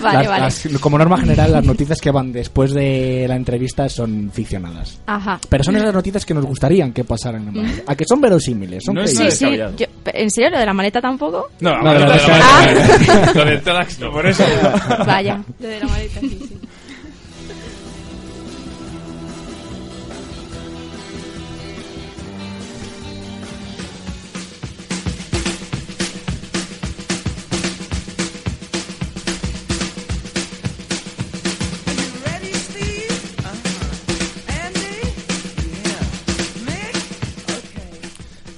[0.00, 0.40] vale, Las- vale.
[0.44, 4.98] las- como norma general, las noticias que van después de la entrevista son ficcionadas.
[5.06, 5.38] Ajá.
[5.48, 7.82] Pero son esas noticias que nos gustarían que pasaran en Madrid.
[7.86, 9.56] A que son verosímiles, son No es Sí, sí.
[9.56, 11.48] yo- ¿En serio lo de la maleta tampoco?
[11.60, 12.06] No, No, la de la
[13.34, 14.10] maleta- tórax no.
[14.10, 14.44] por eso.
[15.06, 15.42] Vaya.
[15.58, 16.58] Lo de la maleta, sí, sí.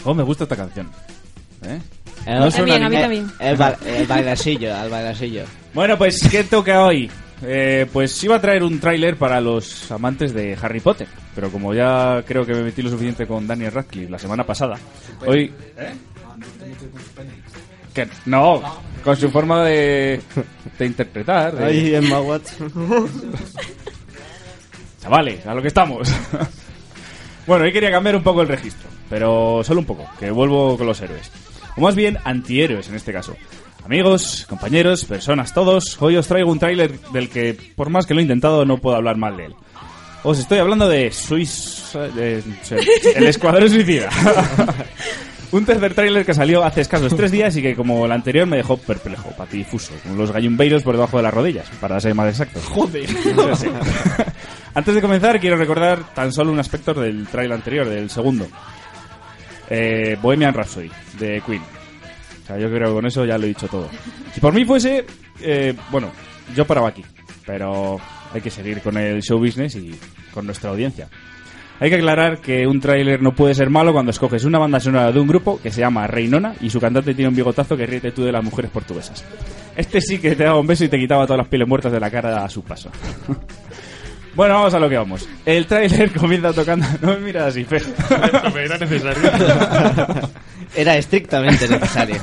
[0.05, 0.91] Oh, me gusta esta canción.
[1.65, 1.81] ¿Eh?
[2.27, 3.31] Eh, mí también, a mí también.
[3.39, 5.45] El, ba- el bailasillo, el bailasillo.
[5.75, 7.11] Bueno, pues, ¿qué toca hoy?
[7.45, 11.75] Eh, pues iba a traer un tráiler para los amantes de Harry Potter, pero como
[11.75, 14.79] ya creo que me metí lo suficiente con Daniel Radcliffe la semana pasada,
[15.27, 15.53] hoy...
[15.77, 15.93] ¿Eh?
[17.93, 18.63] Que no,
[19.05, 20.21] con su forma de,
[20.79, 21.55] de interpretar.
[21.57, 22.73] de- Ay, Emma Watson.
[25.03, 26.09] Chavales, a lo que estamos.
[27.47, 30.87] bueno, hoy quería cambiar un poco el registro, pero solo un poco, que vuelvo con
[30.87, 31.31] los héroes.
[31.77, 33.37] O más bien, antihéroes en este caso.
[33.85, 38.21] Amigos, compañeros, personas, todos, hoy os traigo un tráiler del que, por más que lo
[38.21, 39.55] he intentado, no puedo hablar mal de él.
[40.25, 41.91] Os estoy hablando de Swiss...
[42.15, 42.43] de-
[43.15, 44.09] el Escuadrón Suicida.
[45.53, 48.57] un tercer tráiler que salió hace escasos tres días y que, como el anterior, me
[48.57, 52.61] dejó perplejo, patidifuso, con los gallumbeiros por debajo de las rodillas, para ser más exacto.
[52.71, 53.11] Joder.
[54.75, 58.49] Antes de comenzar, quiero recordar tan solo un aspecto del trailer anterior, del segundo.
[59.75, 61.63] Eh, Bohemian Rhapsody, de Queen.
[61.63, 63.89] O sea, yo creo que con eso ya lo he dicho todo.
[64.35, 65.07] Si por mí fuese,
[65.41, 66.11] eh, bueno,
[66.55, 67.03] yo paraba aquí.
[67.47, 67.99] Pero
[68.35, 69.99] hay que seguir con el show business y
[70.35, 71.09] con nuestra audiencia.
[71.81, 75.11] Hay que aclarar que un tráiler no puede ser malo cuando escoges una banda sonora
[75.11, 78.13] de un grupo que se llama Reinona y su cantante tiene un bigotazo que ríete
[78.13, 79.25] tú de las mujeres portuguesas.
[79.75, 81.99] Este sí que te daba un beso y te quitaba todas las pieles muertas de
[81.99, 82.91] la cara a su paso.
[84.35, 85.29] bueno, vamos a lo que vamos.
[85.45, 86.87] El tráiler comienza tocando...
[87.01, 87.83] No me miras así, Fer.
[88.57, 89.31] Era necesario.
[90.75, 92.17] Era estrictamente necesario.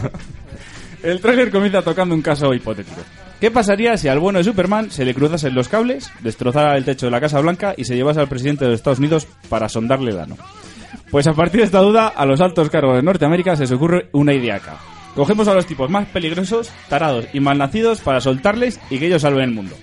[1.03, 3.01] El tráiler comienza tocando un caso hipotético.
[3.39, 7.05] ¿Qué pasaría si al bueno de Superman se le cruzasen los cables, destrozara el techo
[7.05, 10.11] de la Casa Blanca y se llevase al presidente de los Estados Unidos para sondarle
[10.11, 10.37] el ano?
[11.09, 14.09] Pues a partir de esta duda, a los altos cargos de Norteamérica se les ocurre
[14.11, 14.77] una idea acá.
[15.15, 19.43] Cogemos a los tipos más peligrosos, tarados y malnacidos para soltarles y que ellos salven
[19.43, 19.75] el mundo.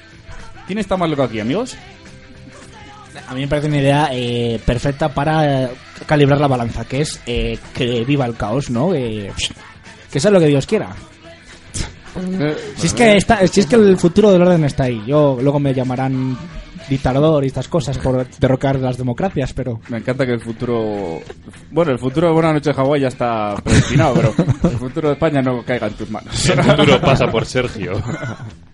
[0.66, 1.76] ¿Quién está más loco aquí, amigos?
[3.28, 5.70] A mí me parece una idea eh, perfecta para eh,
[6.06, 8.94] calibrar la balanza, que es eh, que viva el caos, ¿no?
[8.94, 9.32] Eh,
[10.10, 10.88] que sea lo que Dios quiera.
[12.76, 15.02] Si es que está, si es que el futuro del orden está ahí.
[15.06, 16.36] Yo luego me llamarán
[16.88, 21.20] dictador y estas cosas por derrocar las democracias, pero Me encanta que el futuro...
[21.70, 24.34] Bueno, el futuro de Buena Noche Hawái ya está predestinado, pero
[24.70, 26.48] el futuro de España no caiga en tus manos.
[26.48, 27.92] El futuro pasa por Sergio.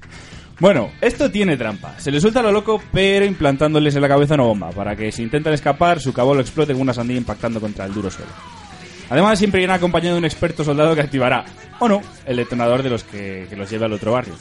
[0.62, 1.98] Bueno, esto tiene trampa.
[1.98, 5.24] Se le suelta lo loco, pero implantándoles en la cabeza una bomba, para que si
[5.24, 8.30] intentan escapar, su cabo lo explote con una sandía impactando contra el duro suelo.
[9.10, 11.44] Además, siempre viene acompañado de un experto soldado que activará,
[11.80, 14.34] o no, el detonador de los que, que los lleve al otro barrio.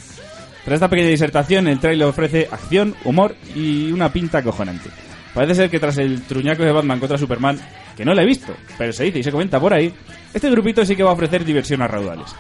[0.64, 4.92] Tras esta pequeña disertación, el trailer ofrece acción, humor y una pinta acojonante.
[5.34, 7.60] Parece ser que tras el truñaco de Batman contra Superman,
[7.98, 9.92] que no lo he visto, pero se dice y se comenta por ahí,
[10.36, 12.36] este grupito sí que va a ofrecer diversión a raudales.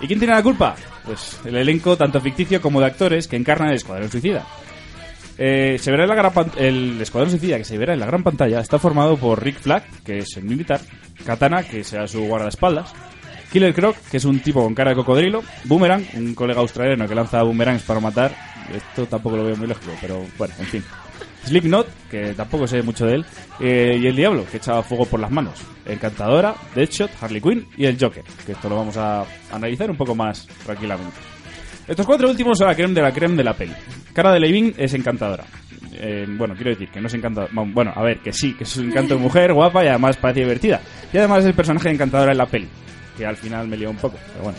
[0.00, 0.74] ¿Y quién tiene la culpa?
[1.04, 4.46] Pues el elenco tanto ficticio como de actores que encarnan el Escuadrón Suicida.
[5.36, 8.22] Eh, se verá en la gran el Escuadrón Suicida que se verá en la gran
[8.22, 10.80] pantalla está formado por Rick Flag, que es el militar,
[11.24, 12.92] Katana, que será su guardaespaldas,
[13.52, 17.14] Killer Croc, que es un tipo con cara de cocodrilo, Boomerang, un colega australiano que
[17.14, 18.34] lanza boomerangs para matar,
[18.74, 20.84] esto tampoco lo veo muy lógico, pero bueno, en fin.
[21.44, 23.26] Slipknot, que tampoco sé mucho de él,
[23.60, 25.54] eh, y el Diablo, que echa fuego por las manos.
[25.86, 30.14] Encantadora, Deadshot, Harley Quinn y el Joker, que esto lo vamos a analizar un poco
[30.14, 31.16] más tranquilamente.
[31.88, 33.72] Estos cuatro últimos son la creme de la creme de la peli.
[34.12, 35.44] Cara de Levin es encantadora.
[35.92, 37.52] Eh, bueno, quiero decir que no es encantadora.
[37.52, 40.40] Bueno, a ver, que sí, que es un encanto de mujer, guapa y además parece
[40.40, 40.80] divertida.
[41.12, 42.68] Y además es el personaje encantadora en la peli,
[43.16, 44.58] que al final me lió un poco, pero bueno.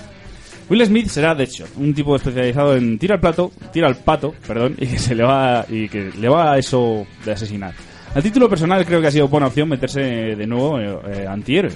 [0.71, 4.75] Will Smith será Deadshot, un tipo especializado en tira al plato, tira al pato, perdón,
[4.79, 7.73] y que se le va y que le va a eso de asesinar.
[8.15, 11.73] A título personal creo que ha sido buena opción meterse de nuevo eh, eh, antihéroe.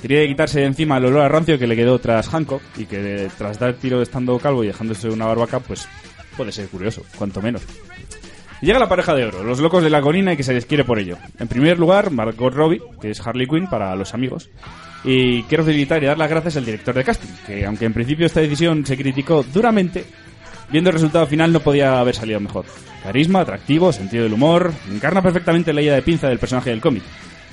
[0.00, 3.28] Quería quitarse de encima el olor a rancio que le quedó tras Hancock y que
[3.36, 5.86] tras dar tiro estando calvo y dejándose una barbaca, pues
[6.34, 7.60] puede ser curioso, cuanto menos.
[8.60, 10.84] Llega la pareja de oro, los locos de la colina y que se les quiere
[10.84, 11.16] por ello.
[11.38, 14.50] En primer lugar, Margot Robbie, que es Harley Quinn para los amigos.
[15.02, 18.26] Y quiero felicitar y dar las gracias al director de casting, que aunque en principio
[18.26, 20.04] esta decisión se criticó duramente,
[20.70, 22.66] viendo el resultado final no podía haber salido mejor.
[23.02, 27.02] Carisma, atractivo, sentido del humor, encarna perfectamente la idea de pinza del personaje del cómic.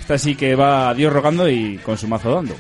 [0.02, 2.56] Esta sí que va a Dios rogando y con su mazo dando.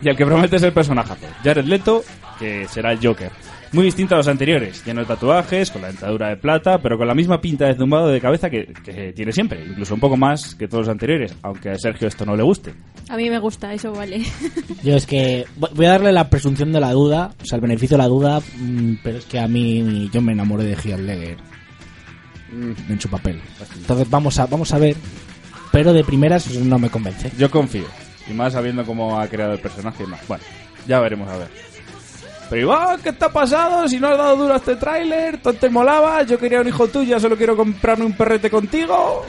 [0.00, 2.02] Y el que promete es el personaje, Jared Leto,
[2.38, 3.30] que será el Joker.
[3.76, 7.06] Muy distinto a los anteriores, lleno de tatuajes, con la dentadura de plata, pero con
[7.06, 10.54] la misma pinta de zumbado de cabeza que, que tiene siempre, incluso un poco más
[10.54, 12.72] que todos los anteriores, aunque a Sergio esto no le guste.
[13.10, 14.22] A mí me gusta, eso vale.
[14.82, 17.60] yo es que voy voy a darle la presunción de la duda, o sea, el
[17.60, 20.98] beneficio de la duda, mm, pero es que a mí yo me enamoré de Heath
[20.98, 21.36] Ledger
[22.52, 23.42] mm, en su papel.
[23.76, 24.96] Entonces vamos a vamos a ver,
[25.70, 27.30] pero de primeras no me convence.
[27.36, 27.84] Yo confío,
[28.26, 30.26] y más sabiendo cómo ha creado el personaje y más.
[30.26, 30.44] Bueno,
[30.86, 31.65] ya veremos a ver.
[32.48, 33.88] Pero Iván, ¿qué está pasado?
[33.88, 36.86] Si no has dado duro a este tráiler, tú te molaba, yo quería un hijo
[36.86, 39.26] tuyo, solo quiero comprarme un perrete contigo.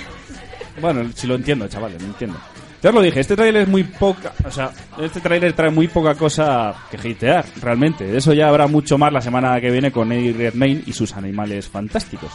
[0.80, 2.38] Bueno, si lo entiendo, chavales, lo entiendo.
[2.82, 5.88] Ya os lo dije, este tráiler es muy poca, o sea, este tráiler trae muy
[5.88, 8.06] poca cosa que hatear, realmente.
[8.06, 11.14] De eso ya habrá mucho más la semana que viene con Eddie Redmayne y sus
[11.14, 12.30] animales fantásticos.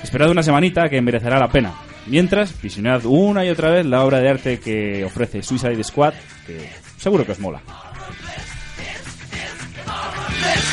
[0.00, 1.72] Esperad una semanita que merecerá la pena.
[2.06, 6.14] Mientras, visionad una y otra vez la obra de arte que ofrece Suicide Squad,
[6.46, 7.60] que seguro que os mola.
[10.42, 10.69] this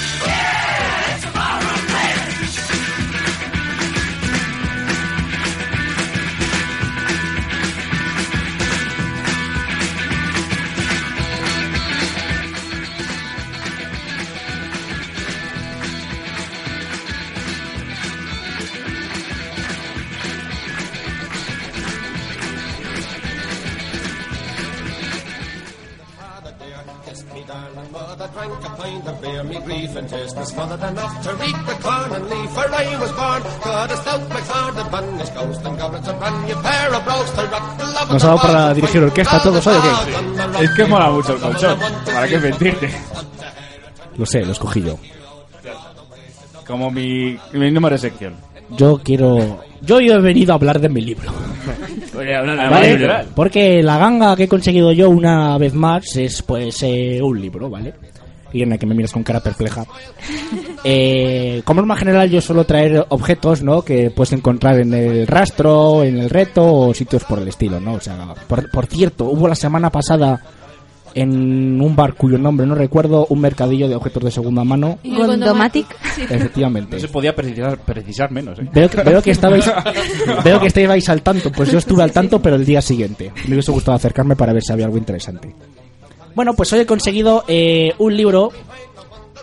[28.07, 31.59] Mother drank a pint of beer, me grief and tears was smothered enough to reap
[31.67, 32.23] the corn and
[32.55, 33.41] where I was born.
[33.43, 37.31] Got a stout McLeod, the bunnish ghost, and goblins a brand new pair of brogues
[37.31, 40.63] to rock the love ¿Nos ha dado para dirigir orquesta todos hoy o qué?
[40.63, 42.89] Es que mola mucho el colchón, ¿para qué mentirte?
[44.17, 44.97] Lo sé, lo escogí yo.
[46.65, 48.35] Como mi, mi número de sección.
[48.69, 49.65] Yo quiero...
[49.81, 51.29] Yo he venido a hablar de mi libro.
[52.15, 53.25] ¿Vale?
[53.35, 57.69] Porque la ganga que he conseguido yo una vez más es pues eh, un libro,
[57.69, 57.93] ¿vale?
[58.53, 59.85] Y en el que me miras con cara perpleja.
[60.89, 63.81] Eh, como norma general yo suelo traer objetos, ¿no?
[63.81, 67.95] Que puedes encontrar en el rastro, en el reto o sitios por el estilo, ¿no?
[67.95, 70.39] O sea, por, por cierto, hubo la semana pasada
[71.17, 74.99] en un bar cuyo nombre no recuerdo, un mercadillo de objetos de segunda mano.
[75.03, 75.87] Gondomatic.
[76.29, 76.97] Efectivamente.
[76.97, 78.69] No se podía precisar, precisar menos, ¿eh?
[78.71, 79.65] Veo que, veo que estabais
[80.43, 83.31] veo que estabais al tanto, pues yo estuve al tanto, pero el día siguiente.
[83.47, 85.55] Me hubiese gustado acercarme para ver si había algo interesante.
[86.35, 88.51] Bueno, pues hoy he conseguido eh, un libro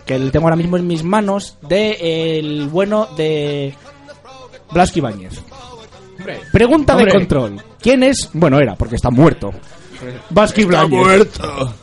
[0.05, 3.73] que tengo ahora mismo en mis manos de eh, el bueno de
[4.71, 5.41] Blasco Ibáñez.
[6.53, 7.11] Pregunta Hombre.
[7.11, 7.61] de control.
[7.81, 8.29] ¿Quién es?
[8.31, 9.51] Bueno, era, porque está muerto.
[10.29, 10.89] Blasco Ibáñez.
[10.89, 11.73] muerto.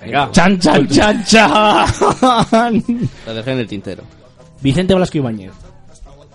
[0.00, 0.30] Venga.
[0.32, 2.84] Chan, chan, chan, chan.
[3.26, 4.02] Lo dejé en el tintero.
[4.60, 5.52] Vicente Blasco Ibáñez.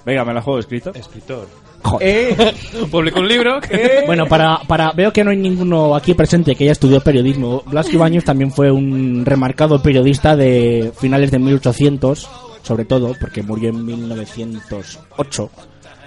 [0.05, 0.91] Venga, me la juego escrito.
[0.93, 1.47] Escritor.
[1.81, 2.55] Joder.
[2.91, 3.59] Publicó un libro.
[4.05, 7.63] Bueno, para, para veo que no hay ninguno aquí presente que haya estudiado periodismo.
[7.65, 12.29] Blasco Ibáñez también fue un remarcado periodista de finales de 1800,
[12.61, 15.49] sobre todo, porque murió en 1908.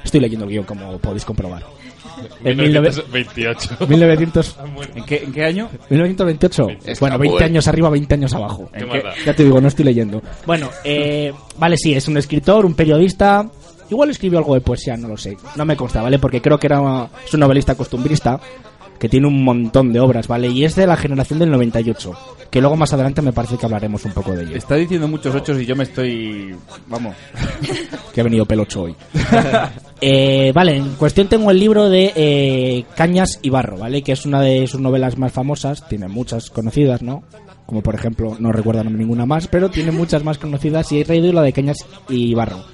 [0.05, 1.64] Estoy leyendo el guion, como podéis comprobar.
[2.45, 3.77] En 1928.
[3.89, 4.57] 1900,
[4.95, 5.69] ¿En qué, ¿En qué año?
[5.91, 6.69] 1928.
[6.85, 7.45] Está bueno, 20 muerto.
[7.45, 8.71] años arriba, 20 años abajo.
[8.77, 9.14] ¿Qué ¿En?
[9.25, 10.23] Ya te digo, no estoy leyendo.
[10.47, 13.49] Bueno, eh, vale, sí, es un escritor, un periodista.
[13.91, 15.37] Igual escribió algo de poesía, no lo sé.
[15.57, 16.19] No me consta, ¿vale?
[16.19, 18.39] Porque creo que era es un novelista costumbrista
[18.99, 20.49] que tiene un montón de obras, ¿vale?
[20.49, 22.12] Y es de la generación del 98.
[22.51, 24.57] Que luego más adelante me parece que hablaremos un poco de ello.
[24.57, 26.55] Está diciendo muchos ochos y yo me estoy...
[26.86, 27.14] Vamos.
[28.14, 28.96] Que ha venido pelocho hoy.
[30.01, 34.03] Eh, vale, en cuestión tengo el libro de eh, Cañas y Barro, ¿vale?
[34.03, 35.88] Que es una de sus novelas más famosas.
[35.88, 37.24] Tiene muchas conocidas, ¿no?
[37.66, 41.32] Como por ejemplo, no recuerdo ninguna más, pero tiene muchas más conocidas y he traído
[41.32, 41.78] la de Cañas
[42.09, 42.64] y Barro.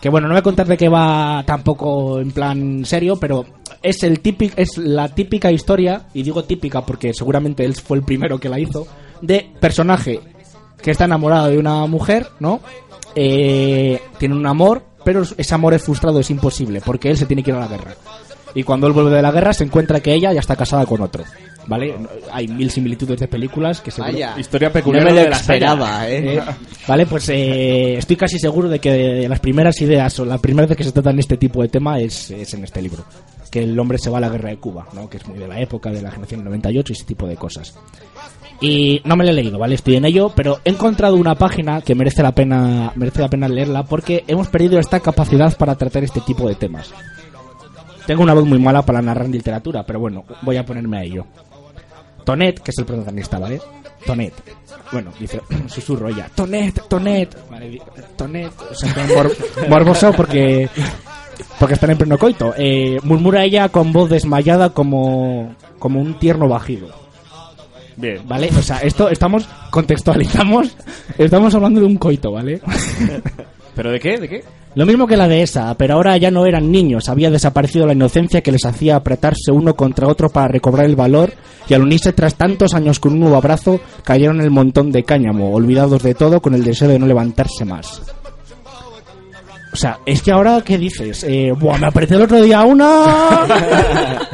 [0.00, 3.44] Que bueno, no voy a contar de qué va tampoco en plan serio, pero
[3.82, 8.02] es el típico, es la típica historia, y digo típica porque seguramente él fue el
[8.02, 8.86] primero que la hizo,
[9.22, 10.20] de personaje
[10.82, 12.60] que está enamorado de una mujer, ¿no?
[13.14, 17.42] Eh, tiene un amor, pero ese amor es frustrado, es imposible, porque él se tiene
[17.42, 17.94] que ir a la guerra.
[18.54, 21.00] Y cuando él vuelve de la guerra se encuentra que ella ya está casada con
[21.00, 21.24] otro.
[21.68, 21.94] ¿Vale?
[22.32, 24.12] Hay mil similitudes de películas que seguro...
[24.12, 24.34] Vaya.
[24.38, 26.18] Historia No peculiar me lo de la esperaba, ¿eh?
[26.38, 26.42] Eh,
[26.86, 30.66] Vale, pues eh, estoy casi seguro de que de las primeras ideas o la primera
[30.66, 33.04] vez que se trata en este tipo de tema es, es en este libro.
[33.50, 35.08] Que el hombre se va a la guerra de Cuba, ¿no?
[35.08, 37.74] Que es muy de la época de la generación 98 y ese tipo de cosas.
[38.60, 39.74] Y no me lo he leído, ¿vale?
[39.74, 43.48] Estoy en ello, pero he encontrado una página que merece la pena, merece la pena
[43.48, 46.92] leerla porque hemos perdido esta capacidad para tratar este tipo de temas.
[48.06, 51.04] Tengo una voz muy mala para narrar en literatura, pero bueno, voy a ponerme a
[51.04, 51.26] ello.
[52.28, 53.58] Tonet, que es el protagonista, ¿vale?
[54.04, 54.34] Tonet.
[54.92, 56.28] Bueno, dice, susurro ella.
[56.34, 57.34] Tonet, Tonet.
[57.50, 57.80] Vale,
[58.16, 58.52] Tonet.
[58.70, 59.34] O sea, mor-
[59.70, 60.68] morboso porque
[61.58, 62.52] porque están en pleno coito.
[62.58, 66.88] Eh, murmura ella con voz desmayada como como un tierno bajido.
[67.96, 68.20] Bien.
[68.28, 68.50] ¿Vale?
[68.58, 70.76] O sea, esto estamos contextualizamos,
[71.16, 72.60] estamos hablando de un coito, ¿vale?
[73.74, 74.18] ¿Pero de qué?
[74.18, 74.44] ¿De qué?
[74.78, 77.94] Lo mismo que la de esa, pero ahora ya no eran niños, había desaparecido la
[77.94, 81.32] inocencia que les hacía apretarse uno contra otro para recobrar el valor
[81.68, 85.02] y al unirse tras tantos años con un nuevo abrazo, cayeron en el montón de
[85.02, 88.02] cáñamo, olvidados de todo con el deseo de no levantarse más.
[89.72, 91.24] O sea, es que ahora, ¿qué dices?
[91.24, 93.46] Eh, Buah, me apreté el otro día una...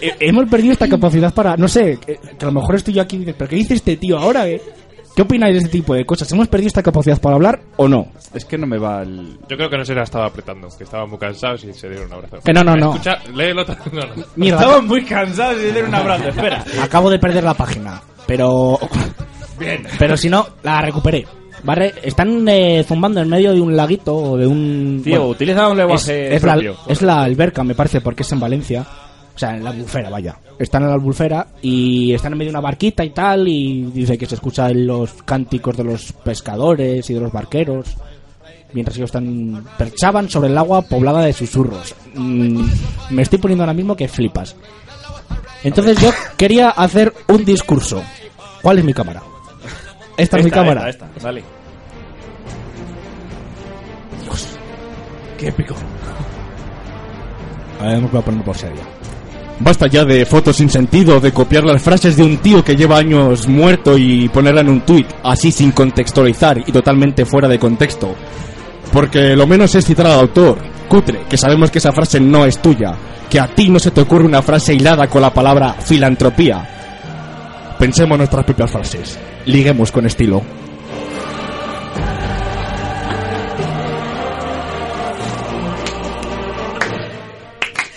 [0.00, 3.02] Eh, Hemos perdido esta capacidad para, no sé, que, que a lo mejor estoy yo
[3.02, 4.46] aquí y dices, ¿pero qué dice este tío ahora?
[4.46, 4.60] eh?".
[5.16, 6.30] ¿Qué opináis de este tipo de cosas?
[6.30, 8.08] ¿Hemos perdido esta capacidad para hablar o no?
[8.34, 9.38] Es que no me va el...
[9.48, 12.08] Yo creo que no se la estaba apretando, que estaban muy cansados y se dieron
[12.08, 12.40] un abrazo.
[12.44, 12.92] Que no, no, no.
[12.92, 13.64] Escucha, léelo.
[13.92, 14.02] No,
[14.36, 14.44] no.
[14.44, 16.28] Estaban muy cansados y le dieron un abrazo.
[16.28, 16.62] Espera.
[16.82, 18.78] acabo de perder la página, pero...
[19.58, 19.86] Bien.
[19.98, 21.26] Pero si no, la recuperé.
[21.62, 21.94] ¿Vale?
[22.02, 25.00] Están eh, zumbando en medio de un laguito o de un...
[25.02, 26.76] Tío, bueno, utiliza un lenguaje es la, propio.
[26.86, 28.86] es la alberca, me parece, porque es en Valencia.
[29.36, 30.34] O sea, en la albufera, vaya.
[30.58, 33.46] Están en la albufera y están en medio de una barquita y tal.
[33.46, 37.98] Y dice que se escuchan los cánticos de los pescadores y de los barqueros.
[38.72, 41.94] Mientras ellos están perchaban sobre el agua poblada de susurros.
[42.14, 42.64] Mm,
[43.10, 44.56] me estoy poniendo ahora mismo que flipas.
[45.62, 48.02] Entonces yo quería hacer un discurso.
[48.62, 49.22] ¿Cuál es mi cámara?
[50.16, 50.88] Esta, es mi cámara.
[50.88, 51.44] Esta, esta, dale.
[55.38, 55.74] Qué épico.
[57.78, 58.95] A ver, me voy a poner por serio.
[59.58, 62.98] Basta ya de fotos sin sentido, de copiar las frases de un tío que lleva
[62.98, 68.14] años muerto y ponerla en un tuit, así sin contextualizar y totalmente fuera de contexto.
[68.92, 72.60] Porque lo menos es citar al autor, cutre, que sabemos que esa frase no es
[72.60, 72.94] tuya,
[73.30, 77.74] que a ti no se te ocurre una frase hilada con la palabra filantropía.
[77.78, 80.42] Pensemos nuestras propias frases, liguemos con estilo.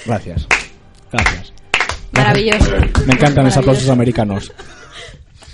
[0.06, 0.48] Gracias.
[1.12, 1.49] Gracias.
[2.24, 2.72] Maravilloso.
[3.08, 4.52] Me encantan los aplausos americanos.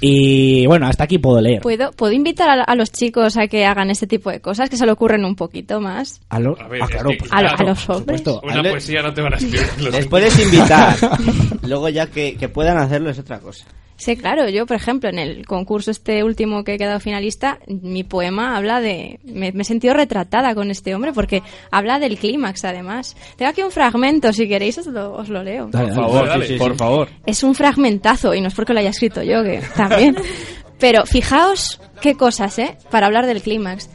[0.02, 1.62] Y bueno, hasta aquí puedo leer.
[1.62, 4.76] ¿Puedo, ¿Puedo invitar a, a los chicos a que hagan este tipo de cosas, que
[4.78, 6.20] se le ocurren un poquito más?
[6.30, 8.20] ¿A, lo- A ver, ah, claro, que, pues, A, lo- a claro, los hombres.
[8.22, 8.42] supuesto.
[8.44, 9.92] Una Ale- poesía no te van a escribir.
[9.92, 10.96] Les puedes invitar.
[11.64, 13.66] Luego ya que, que puedan hacerlo es otra cosa.
[13.98, 18.04] Sí, claro, yo, por ejemplo, en el concurso este último que he quedado finalista, mi
[18.04, 19.20] poema habla de...
[19.24, 21.42] Me, me he sentido retratada con este hombre porque
[21.72, 23.16] habla del clímax, además.
[23.38, 25.68] Tengo aquí un fragmento, si queréis os lo, os lo leo.
[25.72, 26.78] Dale, Por favor, Dale, sí, sí, por sí.
[26.78, 27.10] favor.
[27.26, 30.16] Es un fragmentazo y no es porque lo haya escrito yo, que también.
[30.80, 32.78] Pero fijaos qué cosas, ¿eh?
[32.92, 33.90] Para hablar del clímax.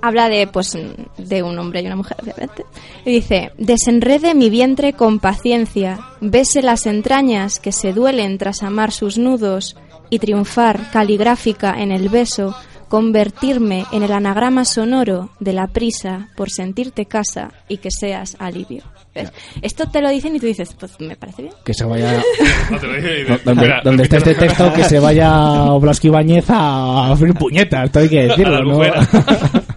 [0.00, 0.76] Habla de, pues,
[1.16, 2.64] de un hombre y una mujer, obviamente.
[3.04, 8.92] Y dice, desenrede mi vientre con paciencia, bese las entrañas que se duelen tras amar
[8.92, 9.76] sus nudos
[10.10, 12.54] y triunfar caligráfica en el beso,
[12.88, 18.84] convertirme en el anagrama sonoro de la prisa por sentirte casa y que seas alivio.
[19.14, 19.32] ¿Ves?
[19.62, 21.54] Esto te lo dicen y tú dices, pues me parece bien.
[21.64, 22.22] Que se vaya...
[22.70, 27.98] No donde, donde esté este texto, que se vaya Oblasco Ibáñez a abrir puñetas, esto
[28.00, 28.80] hay que decirlo, ¿no?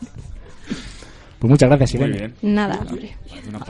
[1.41, 2.33] pues muchas gracias, Muy Irene.
[2.39, 2.53] bien.
[2.55, 3.17] Nada, hombre.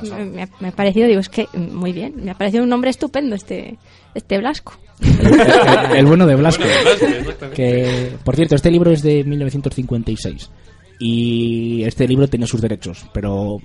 [0.04, 2.14] Me, me ha- parecido, digo, es que muy bien.
[2.18, 3.78] Me ha parecido un nombre estupendo este,
[4.14, 4.74] este Blasco.
[5.00, 6.64] El, el bueno de Blasco.
[6.64, 7.56] Bueno, Blasco, exactamente.
[7.56, 10.52] Que, por cierto, este libro es de 1956.
[11.00, 13.58] Y este libro tiene sus derechos, pero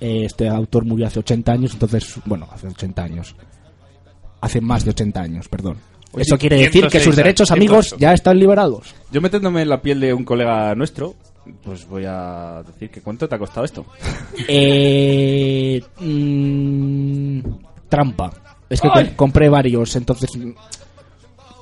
[0.00, 3.36] eh, este autor murió hace 80 años, entonces, bueno, hace 80 años.
[4.40, 5.76] Hace más de 80 años, perdón.
[6.12, 8.00] Oye, Eso quiere decir que 106 sus derechos, amigos, 108.
[8.00, 8.94] ya están liberados.
[9.12, 11.14] Yo metiéndome en la piel de un colega nuestro,
[11.62, 13.84] pues voy a decir que cuánto te ha costado esto.
[14.48, 17.40] Eh, mm,
[17.88, 18.32] trampa.
[18.68, 20.52] Es que compré varios, entonces mm,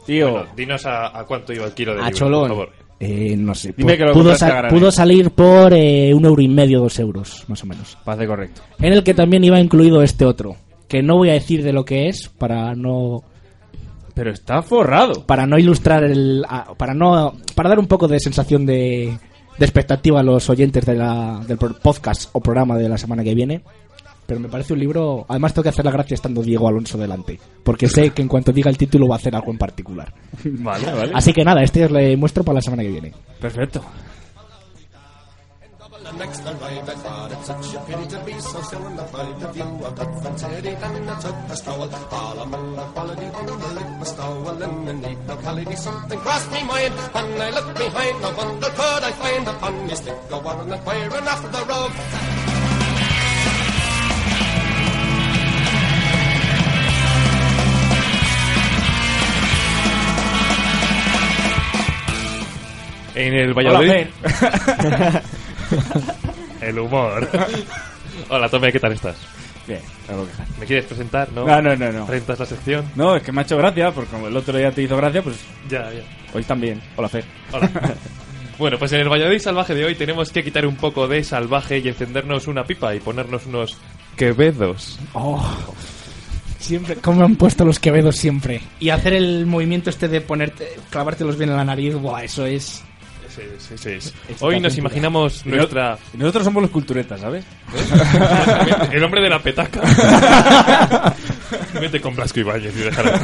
[0.07, 2.41] Tío, Bueno, dinos a, a cuánto iba el kilo de A libro, cholón.
[2.49, 2.69] por favor.
[3.01, 3.75] eh, no sé.
[3.77, 4.79] Dime pu- que lo pudo, compraste sa- a granel.
[4.79, 7.97] pudo salir por eh, un euro y medio, dos euros, más o menos.
[8.05, 8.63] parece correcto.
[8.81, 10.57] En el que también iba incluido este otro,
[10.89, 13.23] que no voy a decir de lo que es para no
[14.15, 15.25] Pero está forrado.
[15.27, 19.17] para no ilustrar el a- para no para dar un poco de sensación de,
[19.61, 23.35] de expectativa a los oyentes de la, del podcast o programa de la semana que
[23.35, 23.61] viene.
[24.27, 25.27] Pero me parece un libro.
[25.29, 27.39] Además, tengo que hacer la gracia estando Diego Alonso delante.
[27.63, 30.15] Porque sé que en cuanto diga el título va a hacer algo en particular.
[30.45, 31.13] Vale, vale.
[31.15, 33.13] Así que nada, este os le muestro para la semana que viene.
[33.39, 33.83] Perfecto.
[36.03, 39.05] The next arrived, I thought it such a pity to be so still in the
[39.05, 43.27] pride of view of that fancy Then I took a stroll, all among the quality
[43.27, 45.77] on the lip was stolen in neat locality.
[45.77, 48.23] Something crossed me mind, and I looked behind.
[48.23, 51.93] No wonder could I find a funny stick go on and firing after the rogue.
[63.17, 64.09] En el Valladolid.
[64.15, 65.23] Fer.
[66.61, 67.29] el humor.
[68.29, 69.17] Hola, Tome, ¿qué tal estás?
[69.67, 70.47] Bien, algo que dejar.
[70.59, 71.33] ¿Me quieres presentar?
[71.33, 72.07] No, No, no, no, no.
[72.07, 72.85] ¿Rentas la sección?
[72.97, 75.23] No, es que me ha hecho gracia, porque como el otro día te hizo gracia,
[75.23, 75.37] pues
[75.69, 76.01] Ya, ya.
[76.35, 76.81] hoy también.
[76.97, 77.25] Hola, Fer.
[77.53, 77.71] Hola.
[78.59, 81.79] bueno, pues en el Valladolid salvaje de hoy tenemos que quitar un poco de salvaje
[81.79, 83.77] y encendernos una pipa y ponernos unos
[84.17, 84.99] quevedos.
[85.13, 85.73] Oh,
[86.59, 88.61] siempre, ¿cómo me han puesto los quevedos siempre?
[88.81, 92.83] Y hacer el movimiento este de ponerte, clavártelos bien en la nariz, buah, eso es.
[93.35, 93.91] Sí, sí, sí.
[93.91, 95.99] Excitación Hoy nos imaginamos nuestra...
[96.15, 97.45] nosotros somos los culturetas, ¿sabes?
[98.93, 99.81] el hombre de la petaca.
[101.81, 103.21] Vete con Blasco Ibáñez y déjala.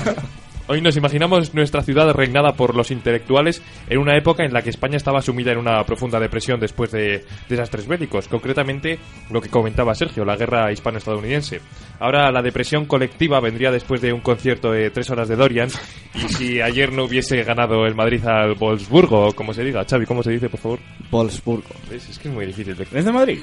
[0.69, 4.71] Hoy nos imaginamos nuestra ciudad reinada por los intelectuales en una época en la que
[4.71, 8.99] España estaba sumida en una profunda depresión después de desastres bélicos, concretamente
[9.31, 11.61] lo que comentaba Sergio, la guerra hispano-estadounidense.
[12.01, 15.69] Ahora la depresión colectiva vendría después de un concierto de tres horas de Dorian
[16.15, 20.05] y si ayer no hubiese ganado el Madrid al Wolfsburgo, o como se diga, Xavi,
[20.05, 20.79] ¿cómo se dice, por favor?
[21.13, 21.69] Wolfsburgo.
[21.89, 22.09] ¿Ves?
[22.09, 22.75] Es que es muy difícil.
[22.77, 23.39] de- ¿Es de Madrid?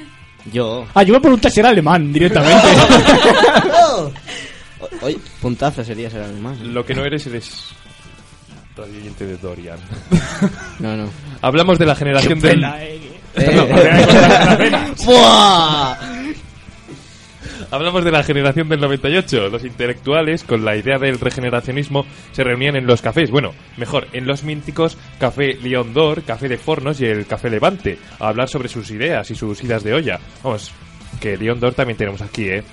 [0.51, 0.85] Yo.
[0.93, 2.67] Ah, yo me pregunté si era alemán directamente.
[5.03, 6.73] Hoy, puntazo sería ser alemán.
[6.73, 7.73] Lo que no eres, eres
[8.77, 9.77] oyente de Dorian.
[10.79, 11.09] No, no.
[11.41, 12.65] Hablamos de la generación del...
[15.05, 15.95] ¡Buah!
[17.71, 19.49] Hablamos de la generación del 98.
[19.49, 23.31] Los intelectuales, con la idea del regeneracionismo, se reunían en los cafés.
[23.31, 27.97] Bueno, mejor, en los míticos Café León d'Or, Café de Fornos y el Café Levante,
[28.19, 30.19] a hablar sobre sus ideas y sus idas de olla.
[30.43, 30.71] Vamos,
[31.21, 32.63] que León d'Or también tenemos aquí, ¿eh?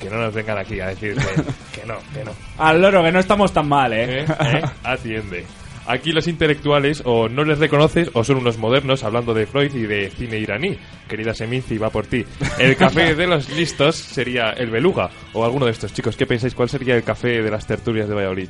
[0.00, 1.20] Que no nos vengan aquí a decir que,
[1.80, 2.32] que no, que no.
[2.58, 4.20] Al loro, que no estamos tan mal, ¿eh?
[4.20, 4.26] ¿Eh?
[4.40, 4.62] ¿Eh?
[4.84, 5.44] Atiende.
[5.88, 9.82] Aquí los intelectuales o no les reconoces o son unos modernos hablando de Freud y
[9.82, 10.76] de cine iraní.
[11.08, 12.24] Querida Seminci, va por ti.
[12.58, 16.16] El café de los listos sería el Beluga o alguno de estos chicos.
[16.16, 16.54] ¿Qué pensáis?
[16.56, 18.48] ¿Cuál sería el café de las tertulias de Valladolid?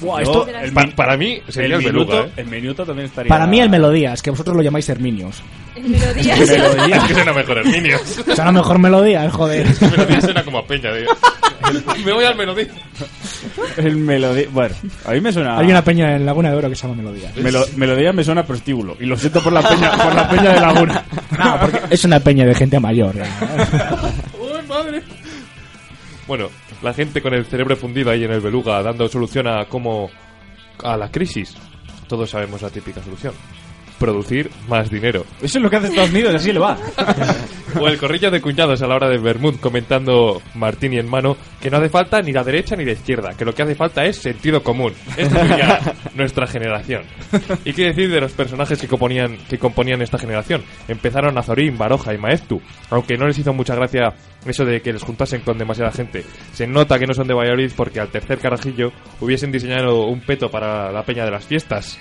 [0.00, 2.28] Buah, esto- el Pa- para mí sería el, minuto, Beluga.
[2.28, 2.32] ¿eh?
[2.38, 3.28] el minuto también estaría.
[3.28, 5.40] Para mí el Melodías, que vosotros lo llamáis Herminios.
[5.88, 6.34] Melodía.
[6.36, 8.00] Es que suena mejor Herminios.
[8.34, 9.66] Será mejor Melodías, joder.
[9.80, 10.90] Melodía suena como a Peña.
[10.92, 11.06] de-
[12.04, 12.68] Me voy al Melodía.
[13.76, 14.46] El melodía.
[14.50, 14.74] Bueno,
[15.04, 15.58] a mí me suena.
[15.58, 17.34] Hay una peña en Laguna de Oro que se llama Melodías.
[17.36, 18.96] Melo- melodía me suena a prostíbulo.
[19.00, 21.04] Y lo siento por la peña, por la peña de Laguna.
[21.38, 23.16] No, porque es una peña de gente mayor.
[23.16, 23.24] ¿eh?
[24.40, 25.02] ¡Uy, madre!
[26.26, 26.48] Bueno,
[26.82, 30.10] la gente con el cerebro fundido ahí en el beluga dando solución a cómo...
[30.82, 31.54] a la crisis.
[32.06, 33.34] Todos sabemos la típica solución.
[33.98, 35.24] Producir más dinero.
[35.42, 36.78] Eso es lo que hace Estados Unidos, así le va.
[37.78, 41.70] O el corrillo de cuñados a la hora de Bermud comentando Martini en mano que
[41.70, 44.16] no hace falta ni la derecha ni la izquierda, que lo que hace falta es
[44.16, 44.94] sentido común.
[45.16, 45.80] Esta sería
[46.14, 47.02] nuestra generación.
[47.64, 50.62] ¿Y qué decir de los personajes que componían, que componían esta generación?
[50.88, 54.14] Empezaron Azorín, Baroja y Maeztu, aunque no les hizo mucha gracia
[54.46, 56.24] eso de que les juntasen con demasiada gente.
[56.52, 60.50] Se nota que no son de Valladolid porque al tercer carajillo hubiesen diseñado un peto
[60.50, 61.98] para la peña de las fiestas.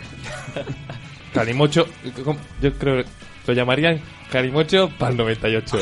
[1.38, 1.86] Calimocho,
[2.62, 3.10] yo creo que
[3.46, 5.78] lo llamarían Calimocho para el 98.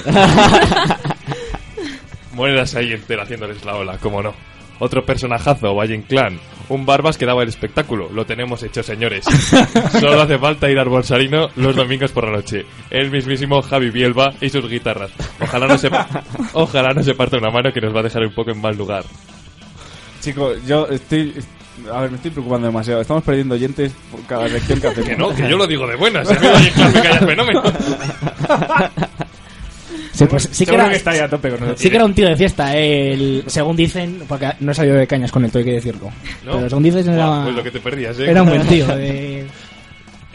[2.34, 4.34] Monedas ahí entera haciéndoles la ola, como no.
[4.80, 6.38] Otro personajazo, Valle Clan.
[6.68, 8.10] Un barbas que daba el espectáculo.
[8.10, 9.24] Lo tenemos hecho, señores.
[9.92, 12.66] Solo hace falta ir al Bolsarino los domingos por la noche.
[12.90, 15.12] El mismísimo Javi Bielba y sus guitarras.
[15.40, 15.90] Ojalá no se,
[16.54, 18.76] ojalá no se parta una mano que nos va a dejar un poco en mal
[18.76, 19.06] lugar.
[20.20, 21.34] Chicos, yo estoy.
[21.94, 23.02] A ver, me estoy preocupando demasiado.
[23.02, 25.10] Estamos perdiendo oyentes por cada lección que hacemos.
[25.10, 26.28] Que no, que yo lo digo de buenas.
[26.30, 26.36] Me
[27.02, 27.62] cae fenómeno.
[30.14, 31.82] Sí, pues sí que, Seguro era, que está ahí a tope con nosotros.
[31.82, 34.96] sí que era un tío de fiesta, eh, el, según dicen, porque no he salido
[34.96, 36.10] de cañas con el todo, hay que decirlo.
[36.46, 36.54] ¿No?
[36.54, 38.30] Pero según dicen era, pues lo que te perdías, ¿eh?
[38.32, 38.88] era un buen tío.
[38.96, 39.46] de-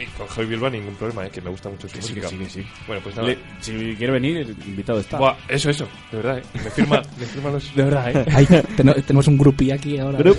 [0.01, 1.31] Y con Javi Bielba ningún problema, ¿eh?
[1.31, 2.29] Que me gusta mucho su Que sí, música.
[2.29, 2.67] que sí, que sí.
[2.87, 3.29] Bueno, pues nada.
[3.29, 5.19] Le- si quiere venir, el invitado está.
[5.19, 6.43] Buah, eso, eso, de verdad, ¿eh?
[6.55, 7.75] Me firma, me firma los...
[7.75, 8.25] De verdad, ¿eh?
[8.35, 10.19] Ahí, ten- tenemos un grupi aquí ahora.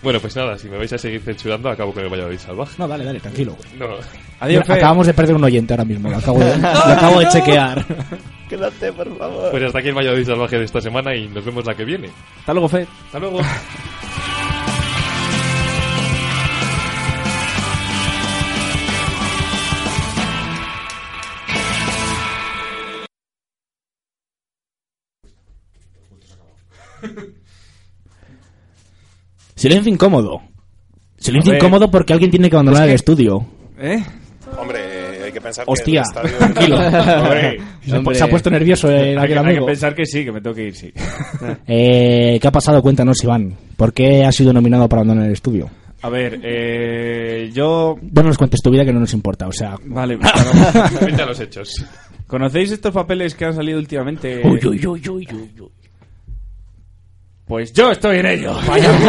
[0.00, 2.72] Bueno, pues nada, si me vais a seguir censurando, acabo con el Valladolid salvaje.
[2.78, 3.56] No, dale, dale, tranquilo.
[3.76, 3.88] No,
[4.38, 4.70] Adiós.
[4.70, 7.84] Acabamos de perder un oyente ahora mismo, lo acabo de, lo acabo de chequear.
[8.48, 9.50] Quédate, por favor.
[9.50, 12.10] pues hasta aquí el Valladolid salvaje de esta semana y nos vemos la que viene.
[12.38, 12.86] Hasta luego, Fe.
[13.06, 13.40] Hasta luego.
[29.54, 30.40] Silencio incómodo.
[31.18, 33.44] Silencio incómodo porque alguien tiene que abandonar el estudio.
[33.78, 34.02] ¿Eh?
[34.56, 36.38] Hombre, hay que pensar Hostia, que el estadio...
[36.54, 36.76] tranquilo.
[36.76, 38.14] Hombre, Se, ha- Hombre.
[38.14, 39.66] se ha puesto nervioso el aquel hay que amigo.
[39.66, 40.92] pensar que sí, que me tengo que ir, sí.
[41.66, 42.80] Eh, ¿Qué ha pasado?
[42.82, 43.56] Cuéntanos, Iván.
[43.76, 45.68] ¿Por qué has sido nominado para abandonar el estudio?
[46.02, 47.96] A ver, eh, yo...
[48.12, 49.74] No nos cuentes tu vida que no nos importa, o sea...
[49.84, 50.38] Vale, claro.
[51.04, 51.84] Vete a los hechos.
[52.28, 54.40] ¿Conocéis estos papeles que han salido últimamente?
[54.44, 55.26] Uy, uy, uy, uy, uy,
[55.60, 55.68] uy.
[57.48, 58.54] Pues yo estoy en ello.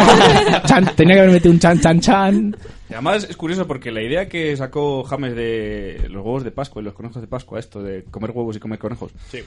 [0.66, 2.56] Chan, tenía que haber metido un chan, chan, chan.
[2.88, 6.80] Y además es curioso porque la idea que sacó James de los huevos de Pascua
[6.80, 9.40] y los conejos de Pascua, esto de comer huevos y comer conejos, Sí.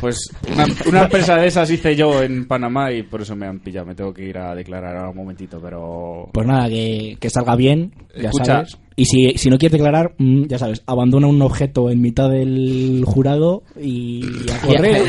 [0.00, 3.60] Pues una, una empresa de esas hice yo en Panamá y por eso me han
[3.60, 3.86] pillado.
[3.86, 6.28] Me tengo que ir a declarar ahora un momentito, pero...
[6.32, 8.44] Pues nada, que, que salga bien, ya Escucha.
[8.44, 8.78] sabes.
[8.98, 13.02] Y si, si no quieres declarar, mm, ya sabes, abandona un objeto en mitad del
[13.06, 15.02] jurado y a correr.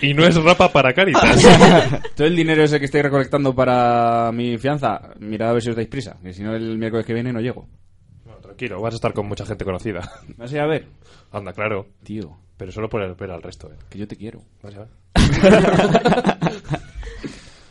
[0.00, 1.42] Y no es rapa para Caritas.
[2.16, 5.76] Todo el dinero ese que estoy recolectando para mi fianza, mirad a ver si os
[5.76, 7.66] dais prisa, que si no el miércoles que viene no llego.
[8.26, 10.08] No, tranquilo, vas a estar con mucha gente conocida.
[10.36, 10.86] ¿Vas a ir a ver?
[11.32, 11.86] Anda, claro.
[12.04, 13.76] Tío, Pero solo por el ver al resto, ¿eh?
[13.88, 14.42] que yo te quiero.
[14.62, 14.88] A ver.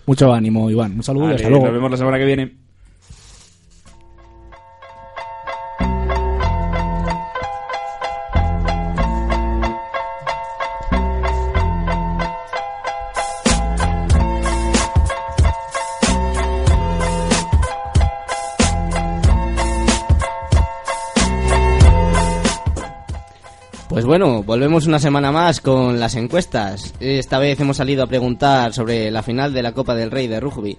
[0.05, 0.93] Mucho ánimo, Iván.
[0.93, 1.65] Un saludo y Vale, hasta luego.
[1.65, 2.62] Nos vemos la semana que viene.
[24.03, 26.93] Pues bueno, volvemos una semana más con las encuestas.
[26.99, 30.41] Esta vez hemos salido a preguntar sobre la final de la Copa del Rey de
[30.41, 30.77] Rugby.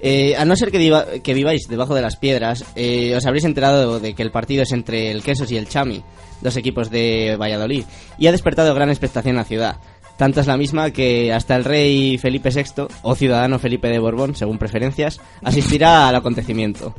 [0.00, 4.14] Eh, a no ser que, viváis debajo de las piedras, eh, os habréis enterado de
[4.14, 6.02] que el partido es entre el Quesos y el Chami,
[6.40, 7.84] dos equipos de Valladolid,
[8.16, 9.76] y ha despertado gran expectación en la ciudad.
[10.16, 14.36] Tanta es la misma que hasta el rey Felipe VI, o ciudadano Felipe de Borbón,
[14.36, 16.94] según preferencias, asistirá al acontecimiento.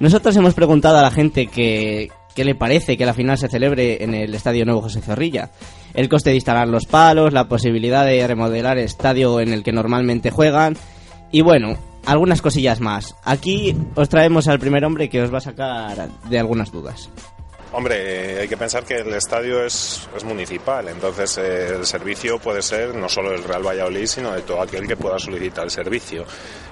[0.00, 4.04] Nosotros hemos preguntado a la gente que, qué le parece que la final se celebre
[4.04, 5.50] en el Estadio Nuevo José Zorrilla.
[5.92, 9.72] El coste de instalar los palos, la posibilidad de remodelar el estadio en el que
[9.72, 10.76] normalmente juegan
[11.32, 11.76] y bueno,
[12.06, 13.16] algunas cosillas más.
[13.24, 17.10] Aquí os traemos al primer hombre que os va a sacar de algunas dudas.
[17.70, 22.38] Hombre, eh, hay que pensar que el estadio es, es municipal, entonces eh, el servicio
[22.38, 25.70] puede ser no solo del Real Valladolid, sino de todo aquel que pueda solicitar el
[25.70, 26.24] servicio.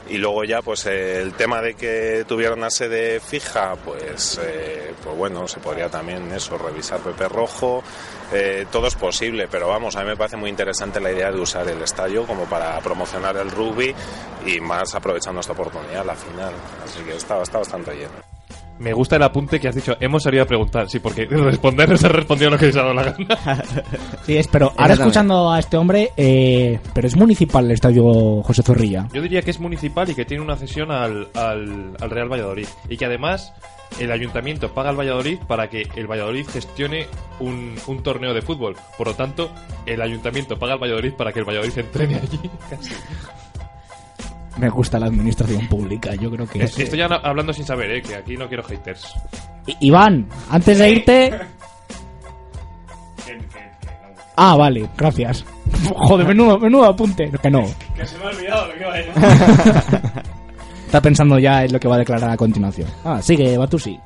[0.09, 4.95] Y luego ya, pues eh, el tema de que tuviera una sede fija, pues, eh,
[5.03, 7.83] pues bueno, se podría también eso, revisar Pepe Rojo,
[8.33, 11.41] eh, todo es posible, pero vamos, a mí me parece muy interesante la idea de
[11.41, 13.95] usar el estadio como para promocionar el rugby
[14.47, 16.55] y más aprovechando esta oportunidad, la final.
[16.85, 18.36] Así que está, está bastante bien.
[18.79, 21.97] Me gusta el apunte que has dicho, hemos salido a preguntar, sí, porque responder no
[21.97, 23.17] se ha respondido lo que os ha dado la gana.
[24.25, 28.63] Sí, es, pero ahora escuchando a este hombre, eh, pero es municipal el estadio José
[28.63, 29.09] Zorrilla.
[29.13, 32.67] Yo diría que es municipal y que tiene una cesión al, al, al Real Valladolid.
[32.89, 33.53] Y que además
[34.01, 37.07] el ayuntamiento paga al Valladolid para que el Valladolid gestione
[37.41, 38.77] un, un torneo de fútbol.
[38.99, 39.51] Por lo tanto,
[39.87, 42.41] el ayuntamiento paga al Valladolid para que el Valladolid entrene allí.
[42.71, 42.93] Casi.
[44.59, 46.79] Me gusta la administración pública, yo creo que es.
[46.79, 48.03] Estoy ya no- hablando sin saber, ¿eh?
[48.03, 49.07] que aquí no quiero haters.
[49.67, 51.39] I- Iván, antes de irte.
[54.37, 55.45] Ah, vale, gracias.
[55.95, 57.31] Joder, menudo, menudo apunte.
[57.43, 57.65] Que no.
[57.95, 59.13] Que se me ha olvidado lo que iba a decir.
[60.87, 62.89] Está pensando ya en lo que va a declarar a continuación.
[63.05, 63.99] Ah, sigue, Batusi.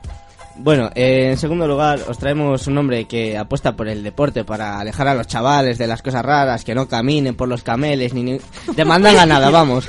[0.63, 4.79] Bueno, eh, en segundo lugar os traemos un hombre que apuesta por el deporte para
[4.79, 8.23] alejar a los chavales de las cosas raras, que no caminen por los cameles ni,
[8.23, 8.41] ni...
[8.77, 9.89] demandan a nada, vamos.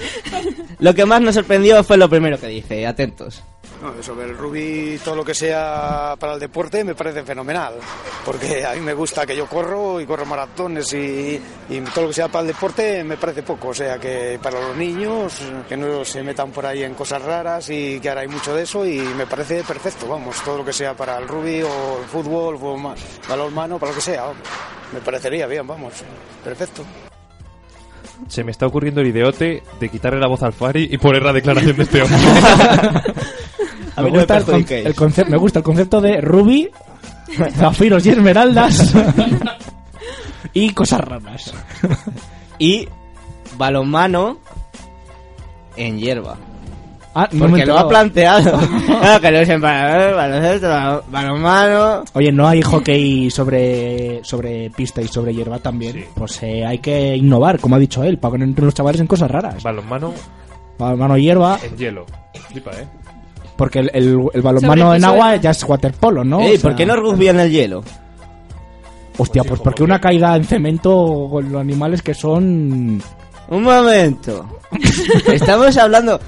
[0.82, 3.41] Lo que más nos sorprendió fue lo primero que dice, atentos.
[3.82, 7.75] No, sobre el rugby, todo lo que sea para el deporte me parece fenomenal,
[8.23, 12.07] porque a mí me gusta que yo corro y corro maratones y, y todo lo
[12.09, 15.34] que sea para el deporte me parece poco, o sea que para los niños
[15.67, 18.63] que no se metan por ahí en cosas raras y que ahora hay mucho de
[18.63, 22.05] eso y me parece perfecto, vamos, todo lo que sea para el rugby o el
[22.07, 22.93] fútbol, ma-
[23.27, 24.38] balonmano, para lo que sea, vamos,
[24.93, 25.93] me parecería bien, vamos,
[26.43, 26.84] perfecto.
[28.28, 31.34] Se me está ocurriendo el ideote de quitarle la voz al Fari y poner la
[31.34, 32.17] declaración de este hombre.
[33.95, 34.86] A me, mí no me gusta el, con- perjudiquéis.
[34.86, 36.69] el conce- me gusta el concepto de Ruby,
[37.57, 38.93] zafiros y esmeraldas
[40.53, 41.53] y cosas raras.
[42.57, 42.88] Y
[43.57, 44.38] balonmano
[45.76, 46.38] en hierba.
[47.14, 48.57] Ah, no Porque lo ha planteado.
[49.01, 52.03] Claro, que no es en baloncesto, baloncesto, balon- balonmano.
[52.14, 56.05] Oye, no hay hockey sobre, sobre pista y sobre hierba también.
[56.16, 59.07] Pues eh, hay que innovar, como ha dicho él, para poner entre los chavales en
[59.07, 59.62] cosas raras.
[59.62, 60.14] Balonmano
[60.78, 62.05] Balonmano hierba, en hielo.
[62.49, 62.88] Flipa, ¿eh?
[63.57, 66.39] porque el, el, el balonmano Sobre en agua de- ya es waterpolo, ¿no?
[66.41, 67.84] Ey, O sea, ¿por qué no rugby en el hielo?
[69.18, 73.01] Hostia, pues porque una caída en cemento con los animales que son...
[73.49, 74.45] Un momento.
[75.28, 76.20] Estamos hablando.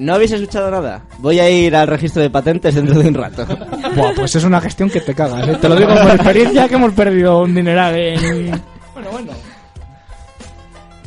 [0.00, 1.02] ¿No habéis escuchado nada?
[1.18, 3.44] Voy a ir al registro de patentes dentro de un rato.
[3.94, 5.58] Buah, pues es una gestión que te cagas, ¿eh?
[5.60, 8.50] Te lo digo por experiencia que hemos perdido un dineral en...
[8.94, 9.32] Bueno, bueno.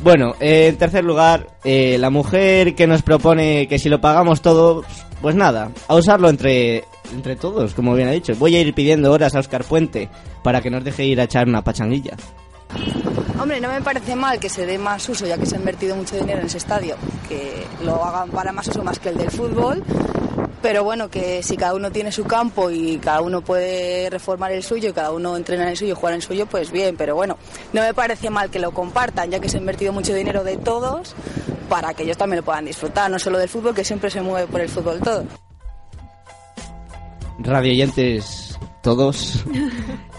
[0.00, 4.42] Bueno, eh, en tercer lugar, eh, la mujer que nos propone que si lo pagamos
[4.42, 4.84] todo,
[5.20, 8.34] pues nada, a usarlo entre, entre todos, como bien ha dicho.
[8.36, 10.08] Voy a ir pidiendo horas a Oscar Puente
[10.44, 12.16] para que nos deje ir a echar una pachanguilla.
[13.40, 15.96] Hombre, no me parece mal que se dé más uso, ya que se ha invertido
[15.96, 16.96] mucho dinero en ese estadio,
[17.28, 19.82] que lo hagan para más uso más que el del fútbol.
[20.62, 24.62] Pero bueno, que si cada uno tiene su campo y cada uno puede reformar el
[24.62, 26.96] suyo y cada uno entrena en el suyo y jugar en el suyo, pues bien.
[26.96, 27.36] Pero bueno,
[27.74, 30.56] no me parece mal que lo compartan, ya que se ha invertido mucho dinero de
[30.56, 31.14] todos
[31.68, 34.46] para que ellos también lo puedan disfrutar, no solo del fútbol, que siempre se mueve
[34.46, 35.24] por el fútbol todo.
[37.40, 38.53] radioyentes
[38.84, 39.42] todos,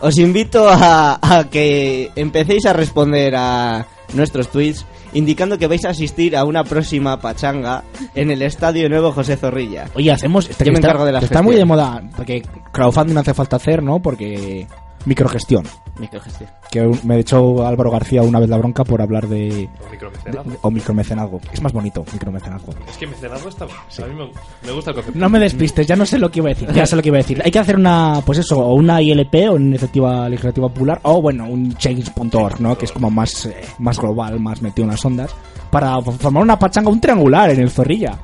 [0.02, 5.92] os invito a, a que empecéis a responder a nuestros tweets indicando que vais a
[5.92, 7.84] asistir a una próxima pachanga
[8.16, 9.86] en el Estadio Nuevo José Zorrilla.
[9.96, 10.50] Oye, hacemos...
[10.50, 12.44] Este Yo me está, encargo de la Está muy de moda, porque
[12.74, 14.02] crowdfunding hace falta hacer, ¿no?
[14.02, 14.68] Porque
[15.06, 15.66] Microgestión.
[16.00, 16.50] Microgestión.
[16.72, 19.70] Que me ha hecho Álvaro García una vez la bronca por hablar de...
[19.88, 20.50] O micromecenazgo.
[20.52, 21.42] de- o micromecenazgo.
[21.54, 22.74] Es más bonito, micromecenazgo.
[22.90, 24.30] Es que mecenazgo está A mí me,
[24.68, 25.20] me gusta el concepto.
[25.20, 26.72] No me despistes, ya no sé lo que iba a decir.
[26.74, 27.42] Ya sé lo que iba a decir.
[27.46, 31.22] Hay que hacer una, pues eso, o una ILP o una iniciativa legislativa popular, o
[31.22, 32.78] bueno, un change.org, ¿no?
[32.78, 35.34] Que es como más, eh, más global, más metido en las ondas,
[35.72, 38.18] para formar una pachanga, un triangular en el Zorrilla.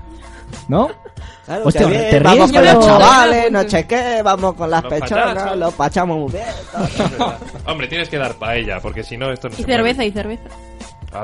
[0.68, 0.90] ¿no?
[1.46, 4.84] Claro, Hostia, bien, te vamos ríes, con los chavales, no sé qué, vamos con las
[4.84, 6.46] Los pechonas, los pachamos muy bien.
[7.68, 10.50] Hombre, tienes que dar paella, porque si no, esto no Y se cerveza, y cerveza.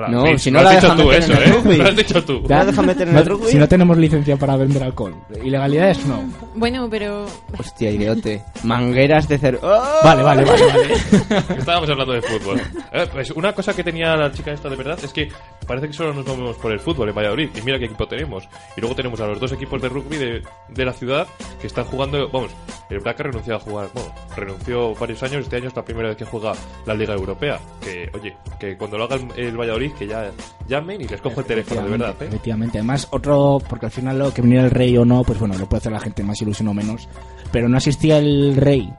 [0.10, 1.52] No, si no lo la has dicho dejan tú meter eso, en el ¿eh?
[1.56, 1.78] rugby.
[1.78, 2.44] Lo has dicho tú.
[2.48, 3.52] Ya, en el rugby?
[3.52, 5.16] Si no tenemos licencia para vender alcohol.
[5.42, 6.24] Ilegalidades no.
[6.56, 7.26] Bueno, pero...
[7.58, 8.44] Hostia, idiote.
[8.64, 9.60] Mangueras de cero.
[10.04, 10.94] Vale, vale, vale, vale.
[11.58, 12.62] Estábamos hablando de fútbol.
[12.92, 15.30] Eh, pues una cosa que tenía la chica esta de verdad es que
[15.68, 17.50] parece que solo nos movemos por el fútbol en Valladolid.
[17.56, 18.48] Y mira qué equipo tenemos.
[18.76, 21.28] Y luego tenemos a los dos equipos de rugby de, de la ciudad
[21.62, 22.30] que están jugando.
[22.30, 22.52] Vamos,
[22.90, 23.90] el Braca renunció a jugar.
[23.94, 25.44] Bueno, renunció varios años.
[25.44, 26.54] Este año es la primera vez que juega
[26.86, 27.60] la Liga Europea.
[27.82, 30.32] Que, oye, que cuando lo haga el, Valladolid, que ya
[30.68, 32.16] llamen y les cojo el teléfono, de verdad.
[32.22, 32.26] ¿eh?
[32.26, 32.78] Efectivamente.
[32.78, 35.68] Además, otro, porque al final lo que viniera el rey o no, pues bueno, lo
[35.68, 37.10] puede hacer la gente más ilusión o menos.
[37.52, 38.92] Pero no asistía el rey,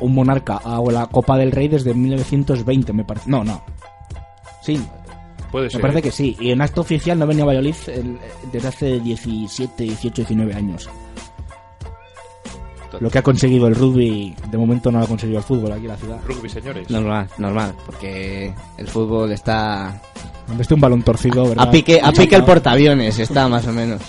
[0.00, 3.28] un monarca, a la Copa del Rey desde 1920, me parece.
[3.28, 3.62] No, no.
[4.62, 4.80] Sí.
[5.50, 5.80] Puede Me ser.
[5.80, 6.36] parece que sí.
[6.40, 8.18] Y en acto oficial no venía a Valladolid el-
[8.52, 10.88] desde hace 17, 18, 19 años.
[12.98, 15.82] Lo que ha conseguido el rugby, de momento no lo ha conseguido el fútbol aquí
[15.82, 16.18] en la ciudad.
[16.26, 16.90] Rugby, señores.
[16.90, 20.00] Normal, normal, porque el fútbol está
[20.48, 21.68] Donde esté un balón torcido, ¿verdad?
[21.68, 24.02] a pique, a pique el portaaviones, está más o menos.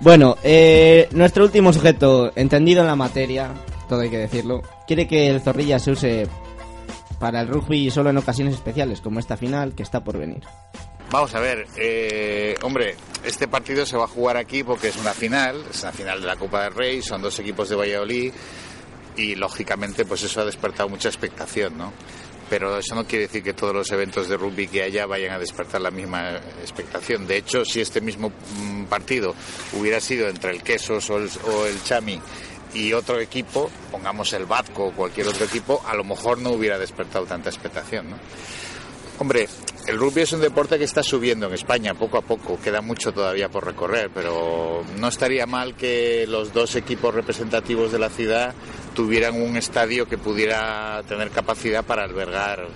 [0.00, 3.50] Bueno, eh, nuestro último sujeto, entendido en la materia,
[3.90, 6.26] todo hay que decirlo, quiere que el zorrilla se use
[7.18, 10.42] para el rugby solo en ocasiones especiales, como esta final que está por venir.
[11.10, 12.94] Vamos a ver, eh, hombre,
[13.24, 16.26] este partido se va a jugar aquí porque es una final, es una final de
[16.26, 18.32] la Copa del Rey, son dos equipos de Valladolid
[19.16, 21.94] y lógicamente pues eso ha despertado mucha expectación, ¿no?
[22.50, 25.38] Pero eso no quiere decir que todos los eventos de rugby que haya vayan a
[25.38, 27.26] despertar la misma expectación.
[27.26, 29.34] De hecho, si este mismo mm, partido
[29.78, 32.20] hubiera sido entre el Quesos o el, o el Chami
[32.74, 36.78] y otro equipo, pongamos el Batco o cualquier otro equipo, a lo mejor no hubiera
[36.78, 38.16] despertado tanta expectación, ¿no?
[39.20, 39.48] Hombre,
[39.88, 43.12] el rugby es un deporte que está subiendo en España poco a poco, queda mucho
[43.12, 48.54] todavía por recorrer, pero no estaría mal que los dos equipos representativos de la ciudad
[48.94, 52.68] tuvieran un estadio que pudiera tener capacidad para albergar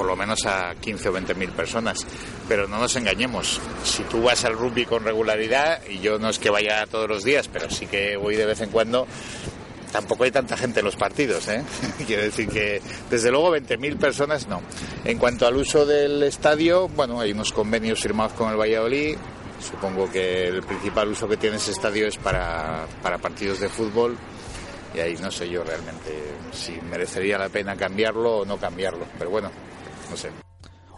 [0.00, 2.06] por lo menos a 15 o 20 mil personas.
[2.48, 6.38] Pero no nos engañemos, si tú vas al rugby con regularidad, y yo no es
[6.38, 9.06] que vaya todos los días, pero sí que voy de vez en cuando,
[9.92, 11.62] tampoco hay tanta gente en los partidos, ¿eh?
[12.06, 12.80] Quiero decir que,
[13.10, 14.62] desde luego, 20.000 personas no.
[15.04, 19.18] En cuanto al uso del estadio, bueno, hay unos convenios firmados con el Valladolid.
[19.60, 24.16] Supongo que el principal uso que tiene ese estadio es para, para partidos de fútbol.
[24.94, 26.10] Y ahí no sé yo realmente
[26.52, 29.04] si merecería la pena cambiarlo o no cambiarlo.
[29.18, 29.50] Pero bueno,
[30.10, 30.28] no sé.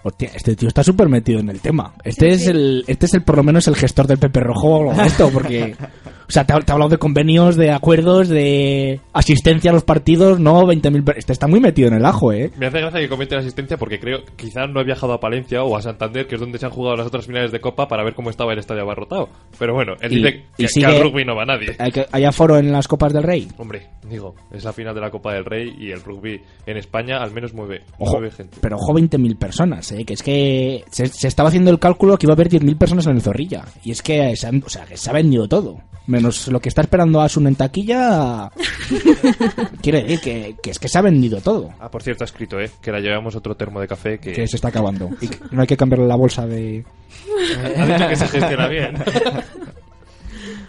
[0.04, 1.94] Hostia, este tío está súper metido en el tema.
[2.02, 4.78] Este es el, este es el por lo menos el gestor del Pepe Rojo o
[4.80, 5.76] algo de esto, porque,
[6.32, 9.84] o sea, te ha, te ha hablado de convenios, de acuerdos, de asistencia a los
[9.84, 12.50] partidos, no 20.000, per- este está muy metido en el ajo, eh.
[12.56, 15.62] Me hace gracia que comente la asistencia porque creo quizás no he viajado a Palencia
[15.62, 18.02] o a Santander, que es donde se han jugado las otras finales de Copa, para
[18.02, 19.28] ver cómo estaba el estadio abarrotado.
[19.58, 21.76] Pero bueno, él Y- dice y que, que sigue- al rugby no va nadie.
[21.78, 23.48] Hay, que- hay aforo en las Copas del Rey.
[23.58, 27.18] Hombre, digo, es la final de la Copa del Rey y el rugby en España
[27.22, 28.56] al menos mueve, Ojo, mueve gente.
[28.62, 32.24] pero ojo 20.000 personas, eh, que es que se, se estaba haciendo el cálculo que
[32.24, 33.64] iba a haber 10.000 personas en el Zorrilla.
[33.84, 35.76] Y es que se, han- o sea, que se ha vendido todo.
[36.22, 38.48] Menos lo que está esperando Asun en taquilla.
[39.82, 41.70] quiere decir que, que es que se ha vendido todo.
[41.80, 42.70] Ah, por cierto, ha escrito, ¿eh?
[42.80, 44.30] Que la llevamos otro termo de café que...
[44.30, 45.10] Que se está acabando.
[45.20, 46.84] Y que no hay que cambiarle la bolsa de.
[47.76, 48.94] Ha dicho que se gestiona bien.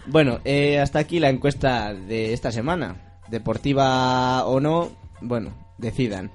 [0.06, 2.96] Bueno, eh, hasta aquí la encuesta de esta semana.
[3.28, 4.92] Deportiva o no,
[5.22, 6.30] bueno, decidan.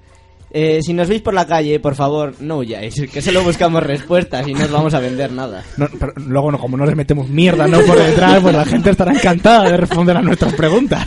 [0.52, 4.46] Eh, si nos veis por la calle, por favor, no huyáis, que solo buscamos respuestas
[4.48, 5.62] y no os vamos a vender nada.
[5.76, 9.12] Pero luego, no, como no les metemos mierda no por detrás, pues la gente estará
[9.12, 11.06] encantada de responder a nuestras preguntas.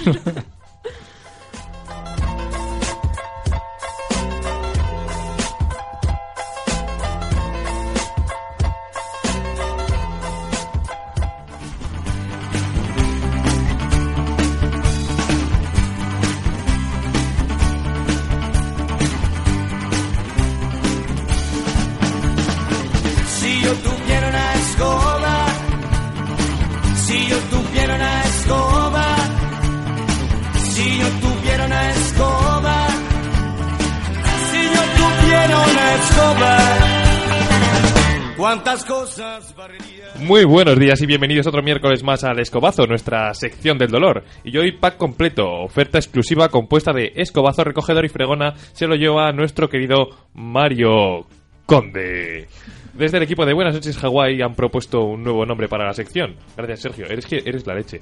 [40.19, 44.23] Muy buenos días y bienvenidos otro miércoles más al Escobazo, nuestra sección del dolor.
[44.43, 49.31] Y hoy pack completo, oferta exclusiva compuesta de escobazo, recogedor y fregona, se lo lleva
[49.31, 51.25] nuestro querido Mario
[51.65, 52.47] Conde.
[52.93, 56.35] Desde el equipo de Buenas noches Hawái han propuesto un nuevo nombre para la sección.
[56.55, 57.99] Gracias Sergio, eres que eres la leche.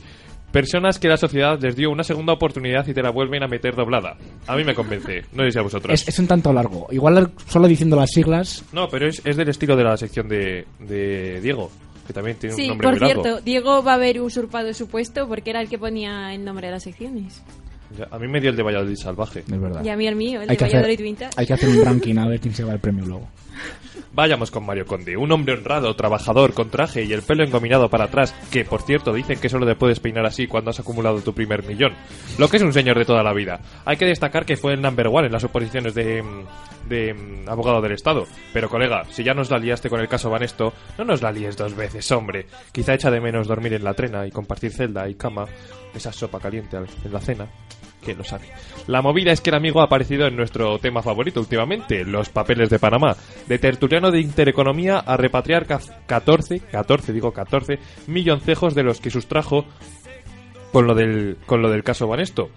[0.52, 3.76] Personas que la sociedad les dio una segunda oportunidad y te la vuelven a meter
[3.76, 4.18] doblada.
[4.48, 5.94] A mí me convence, no sé si a vosotros.
[5.94, 6.88] Es, es un tanto largo.
[6.92, 8.64] Igual solo diciendo las siglas.
[8.74, 11.72] No, pero es, es del estilo de la sección de, de Diego,
[12.06, 13.24] que también tiene un nombre por muy largo.
[13.24, 16.68] cierto, Diego va a haber usurpado su puesto porque era el que ponía el nombre
[16.68, 17.42] de las secciones.
[17.98, 19.40] Ya, A mí me dio el de Valladolid salvaje.
[19.40, 19.84] Es verdad.
[19.84, 21.32] Y a mí el mío, el Hay de que, hacer, Valladolid Vintage.
[21.38, 23.28] hay que hacer un ranking a ver quién se va el premio luego.
[24.14, 28.06] Vayamos con Mario Conde, un hombre honrado, trabajador, con traje y el pelo engominado para
[28.06, 31.34] atrás, que por cierto dicen que solo te puedes peinar así cuando has acumulado tu
[31.34, 31.94] primer millón.
[32.38, 33.62] Lo que es un señor de toda la vida.
[33.86, 37.50] Hay que destacar que fue el number one en las oposiciones de, mm, de mm,
[37.50, 38.28] abogado del Estado.
[38.52, 41.56] Pero colega, si ya nos la liaste con el caso Banesto, no nos la líes
[41.56, 42.48] dos veces, hombre.
[42.74, 45.46] Quizá echa de menos dormir en la trena y compartir celda y cama,
[45.96, 47.48] esa sopa caliente al- en la cena.
[48.04, 48.50] ¿Quién lo sabe?
[48.88, 52.70] La movida es que el amigo ha aparecido en nuestro tema favorito últimamente, los papeles
[52.70, 53.16] de Panamá.
[53.48, 57.78] De tertuliano de Intereconomía a repatriar ca- 14, 14 digo 14,
[58.08, 59.66] milloncejos de los que sustrajo
[60.72, 62.50] con lo del, con lo del caso Banesto.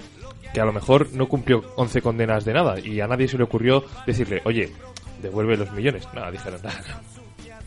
[0.54, 3.44] Que a lo mejor no cumplió 11 condenas de nada y a nadie se le
[3.44, 4.72] ocurrió decirle, oye,
[5.20, 6.06] devuelve los millones.
[6.14, 7.02] Nada, dijeron, nada,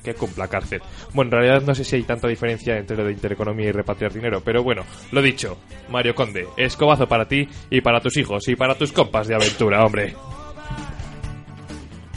[0.07, 0.81] que cumpla cárcel.
[1.13, 4.13] Bueno, en realidad no sé si hay tanta diferencia entre lo de intereconomía y repatriar
[4.13, 5.57] dinero, pero bueno, lo dicho,
[5.89, 9.85] Mario Conde, escobazo para ti y para tus hijos y para tus compas de aventura,
[9.85, 10.15] hombre.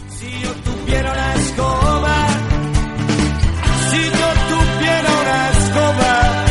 [0.08, 2.26] Si yo tuviera una escoba,
[3.90, 6.44] si yo tuviera una escoba,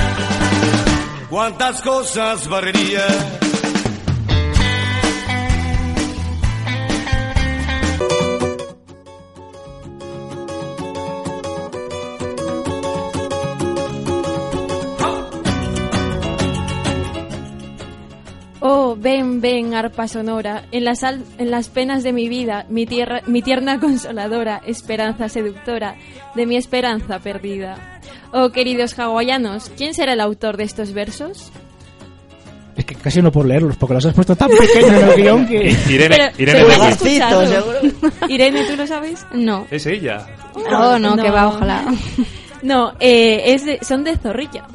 [1.29, 3.48] cuántas cosas barrería.
[18.61, 22.85] Oh, ven, ven, arpa sonora, en las, al- en las penas de mi vida, mi,
[22.85, 25.95] tierra, mi tierna consoladora, esperanza seductora,
[26.35, 28.01] de mi esperanza perdida.
[28.33, 31.51] Oh, queridos hawaianos, ¿quién será el autor de estos versos?
[32.75, 35.47] Es que casi no puedo leerlos porque los has puesto tan pequeños en el guion
[35.47, 35.75] que...
[35.89, 36.63] Irene, Pero, Irene.
[38.29, 39.25] Irene, ¿tú lo sabes?
[39.33, 39.67] No.
[39.71, 40.25] Es ella.
[40.53, 41.85] Oh, no, que va, ojalá.
[42.61, 44.65] No, eh, es de- son de Zorrilla.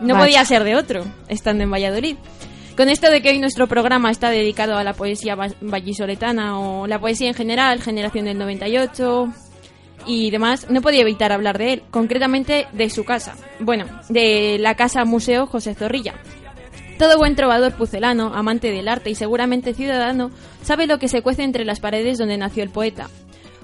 [0.00, 0.18] No Vaya.
[0.26, 2.16] podía ser de otro, estando en Valladolid.
[2.78, 6.86] Con esto de que hoy nuestro programa está dedicado a la poesía va- vallisoletana o
[6.86, 9.26] la poesía en general, generación del 98
[10.06, 13.34] y demás, no podía evitar hablar de él, concretamente de su casa.
[13.58, 16.14] Bueno, de la casa Museo José Zorrilla.
[17.00, 20.30] Todo buen trovador pucelano, amante del arte y seguramente ciudadano,
[20.62, 23.08] sabe lo que se cuece entre las paredes donde nació el poeta.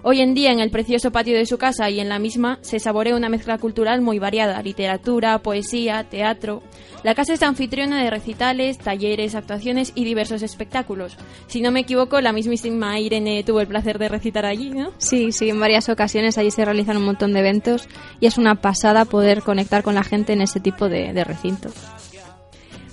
[0.06, 2.78] Hoy en día, en el precioso patio de su casa y en la misma, se
[2.78, 6.62] saborea una mezcla cultural muy variada, literatura, poesía, teatro.
[7.02, 11.16] La casa es anfitriona de recitales, talleres, actuaciones y diversos espectáculos.
[11.46, 14.92] Si no me equivoco, la mismísima Irene tuvo el placer de recitar allí, ¿no?
[14.98, 17.88] Sí, sí, en varias ocasiones allí se realizan un montón de eventos
[18.20, 21.70] y es una pasada poder conectar con la gente en ese tipo de, de recinto.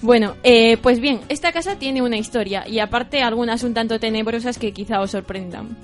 [0.02, 4.58] Bueno, eh, pues bien, esta casa tiene una historia y aparte algunas un tanto tenebrosas
[4.58, 5.76] que quizá os sorprendan.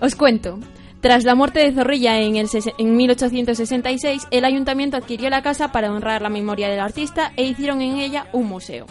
[0.00, 0.58] Os cuento.
[1.00, 5.92] Tras la muerte de Zorrilla en, el en 1866, el ayuntamiento adquirió la casa para
[5.92, 8.86] honrar la memoria del artista e hicieron en ella un museo.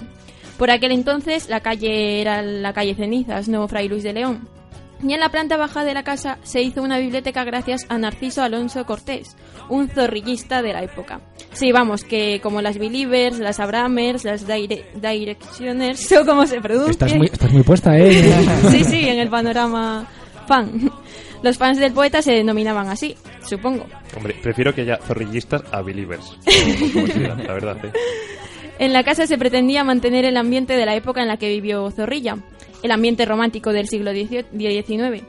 [0.58, 4.48] Por aquel entonces la calle era la calle Cenizas, no Fray Luis de León.
[5.06, 8.42] Y en la planta baja de la casa se hizo una biblioteca gracias a Narciso
[8.42, 9.36] Alonso Cortés,
[9.70, 11.20] un zorrillista de la época.
[11.52, 16.92] Sí, vamos, que como las Believers, las Abramers, las dire- Directioners, o como se pronuncia.
[16.92, 18.34] Estás muy, estás muy puesta, ¿eh?
[18.72, 20.08] Sí, sí, en el panorama
[20.48, 20.92] fan.
[21.44, 23.86] Los fans del poeta se denominaban así, supongo.
[24.16, 26.36] Hombre, prefiero que haya zorrillistas a believers.
[26.94, 27.06] Como-
[27.44, 27.92] la verdad, ¿eh?
[28.80, 31.90] En la casa se pretendía mantener el ambiente de la época en la que vivió
[31.92, 32.38] Zorrilla,
[32.84, 35.24] el ambiente romántico del siglo XIX.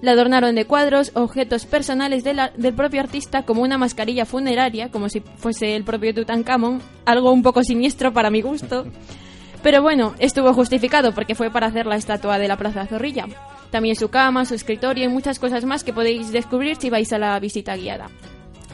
[0.00, 4.90] La adornaron de cuadros, objetos personales de la- del propio artista, como una mascarilla funeraria,
[4.90, 8.86] como si fuese el propio Tutankamón, algo un poco siniestro para mi gusto.
[9.62, 13.26] Pero bueno, estuvo justificado porque fue para hacer la estatua de la Plaza Zorrilla.
[13.74, 17.18] También su cama, su escritorio y muchas cosas más que podéis descubrir si vais a
[17.18, 18.08] la visita guiada.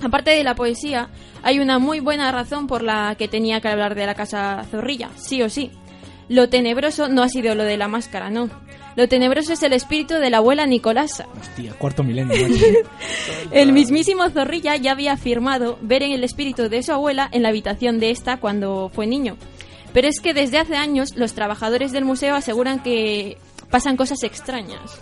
[0.03, 1.09] Aparte de la poesía,
[1.43, 5.09] hay una muy buena razón por la que tenía que hablar de la casa Zorrilla,
[5.17, 5.71] sí o sí.
[6.29, 8.51] Lo tenebroso no ha sido lo de la máscara, no.
[8.95, 11.27] Lo tenebroso es el espíritu de la abuela Nicolasa.
[11.41, 12.37] Hostia, cuarto milenio.
[13.53, 17.49] El mismísimo Zorrilla ya había afirmado ver en el espíritu de su abuela en la
[17.49, 19.39] habitación de esta cuando fue niño.
[19.95, 23.39] Pero es que desde hace años los trabajadores del museo aseguran que
[23.71, 25.01] pasan cosas extrañas.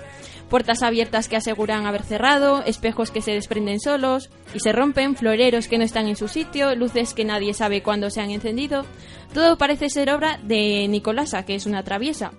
[0.49, 5.69] puertas abiertas que aseguran haber cerrado, espejos que se desprenden solos y se rompen, floreros
[5.69, 8.87] que no están en su sitio, luces que nadie sabe cuándo se han encendido.
[9.35, 12.33] Todo parece ser obra de Nicolasa, que es una traviesa.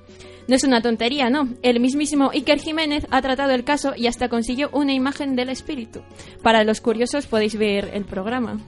[0.48, 1.50] No es una tontería, no.
[1.62, 6.02] El mismísimo Iker Jiménez ha tratado el caso y hasta consiguió una imagen del espíritu.
[6.42, 8.60] Para los curiosos podéis ver el programa.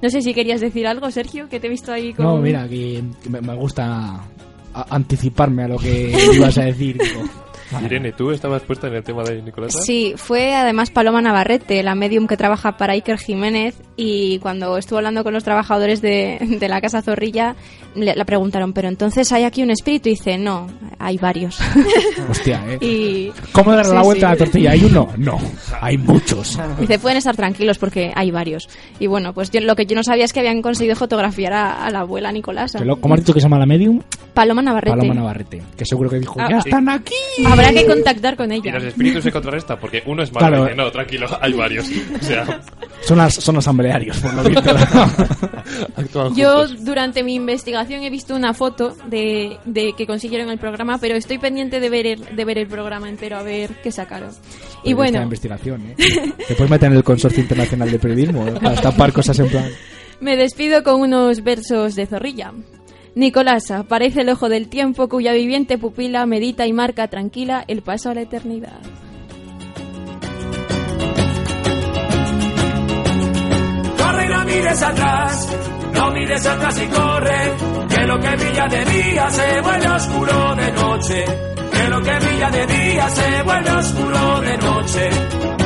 [0.00, 2.24] No sé si querías decir algo, Sergio, que te he visto ahí con...
[2.26, 4.20] No, mira, que me, me gusta
[4.90, 6.98] anticiparme a lo que ibas a decir.
[6.98, 7.22] digo,
[7.84, 9.74] Irene, ¿tú estabas puesta en el tema de Nicolás?
[9.84, 14.98] Sí, fue además Paloma Navarrete, la medium que trabaja para Iker Jiménez, y cuando estuvo
[14.98, 17.54] hablando con los trabajadores de, de la Casa Zorrilla,
[17.94, 20.08] le, le preguntaron, ¿pero entonces hay aquí un espíritu?
[20.08, 20.66] Y dice, no,
[20.98, 21.60] hay varios.
[22.30, 22.78] Hostia, ¿eh?
[22.80, 24.26] y ¿Cómo darle la Sí, vuelta sí.
[24.26, 24.70] a la tortilla?
[24.72, 25.08] ¿Hay uno?
[25.16, 25.38] No,
[25.80, 26.58] hay muchos.
[26.80, 28.68] Dice, pueden estar tranquilos porque hay varios.
[28.98, 31.86] Y bueno, pues yo, lo que yo no sabía es que habían conseguido fotografiar a,
[31.86, 32.80] a la abuela Nicolasa.
[33.00, 34.00] ¿Cómo has dicho que se llama la medium?
[34.34, 34.96] Paloma Navarrete.
[34.96, 35.62] Paloma Navarrete.
[35.76, 36.68] Que seguro que dijo, Ah, ¡ya sí.
[36.68, 37.14] están aquí!
[37.54, 38.72] Habrá que contactar con Y ella.
[38.74, 40.62] los espíritus se contrarrestan porque uno es malo Claro.
[40.64, 41.86] y dice, no, tranquilo, hay varios.
[42.20, 42.60] O sea,
[43.02, 44.70] Son, as- son asamblearios, por lo visto.
[45.96, 46.84] actúan Yo juntos.
[46.84, 51.38] durante mi investigación he visto una foto de, de que consiguieron el programa, pero estoy
[51.38, 54.30] pendiente de ver el, de ver el programa entero a ver qué sacaron.
[54.84, 55.94] Y Pues esta bueno, investigación, ¿eh?
[56.48, 58.52] Te puedes meter en el Consorcio Internacional de Periodismo ¿eh?
[58.52, 59.68] para estampar cosas en plan...
[60.20, 62.52] me despido con unos versos de Zorrilla.
[63.14, 68.10] Nicolasa, parece el ojo del tiempo cuya viviente pupila medita y marca tranquila el paso
[68.10, 68.80] a la eternidad.
[73.96, 75.56] Corre y no mires atrás,
[75.92, 77.52] no mires atrás y corre,
[77.88, 81.24] que lo que brilla de día se vuelve oscuro de noche,
[81.72, 85.63] que lo que brilla de día se vuelve oscuro de noche.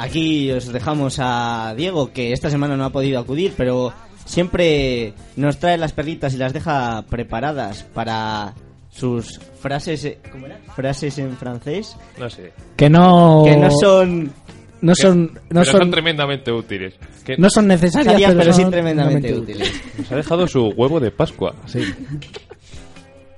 [0.00, 3.92] Aquí os dejamos a Diego, que esta semana no ha podido acudir, pero
[4.24, 8.54] siempre nos trae las perlitas y las deja preparadas para
[8.88, 10.04] sus frases...
[10.06, 10.58] eh, ¿Cómo era?
[10.74, 11.96] Frases en francés.
[12.18, 12.52] No sé.
[12.76, 13.42] Que no...
[13.44, 14.32] Que no son...
[14.80, 15.24] No son...
[15.50, 16.94] No Pero son, son, tremendamente útiles.
[17.22, 19.70] Que no son necesarias, pero, pero sí son tremendamente útiles.
[19.98, 21.54] Nos ha dejado su huevo de Pascua.
[21.66, 21.80] Sí.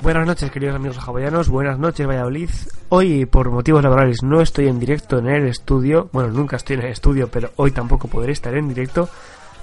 [0.03, 1.49] Buenas noches, queridos amigos hawaianos.
[1.49, 2.51] Buenas noches, Valladolid.
[2.89, 6.11] Hoy, por motivos laborales, no estoy en directo en el estudio.
[6.13, 9.09] Bueno, nunca estoy en el estudio, pero hoy tampoco podré estar en directo.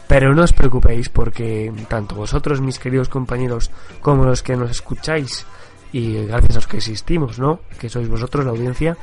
[0.08, 3.70] Pero no os preocupéis, porque tanto vosotros, mis queridos compañeros,
[4.00, 5.46] como los que nos escucháis,
[5.92, 7.60] y gracias a los que existimos, ¿no?
[7.78, 8.96] Que sois vosotros, la audiencia,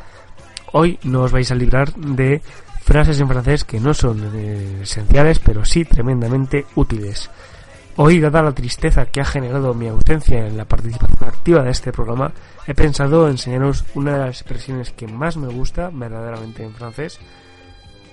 [0.72, 2.40] hoy no os vais a librar de
[2.80, 7.28] frases en francés que no son eh, esenciales, pero sí tremendamente útiles.
[7.98, 11.92] Hoy, dada la tristeza que ha generado mi ausencia en la participación activa de este
[11.92, 12.30] programa,
[12.66, 17.18] he pensado enseñaros una de las expresiones que más me gusta verdaderamente en francés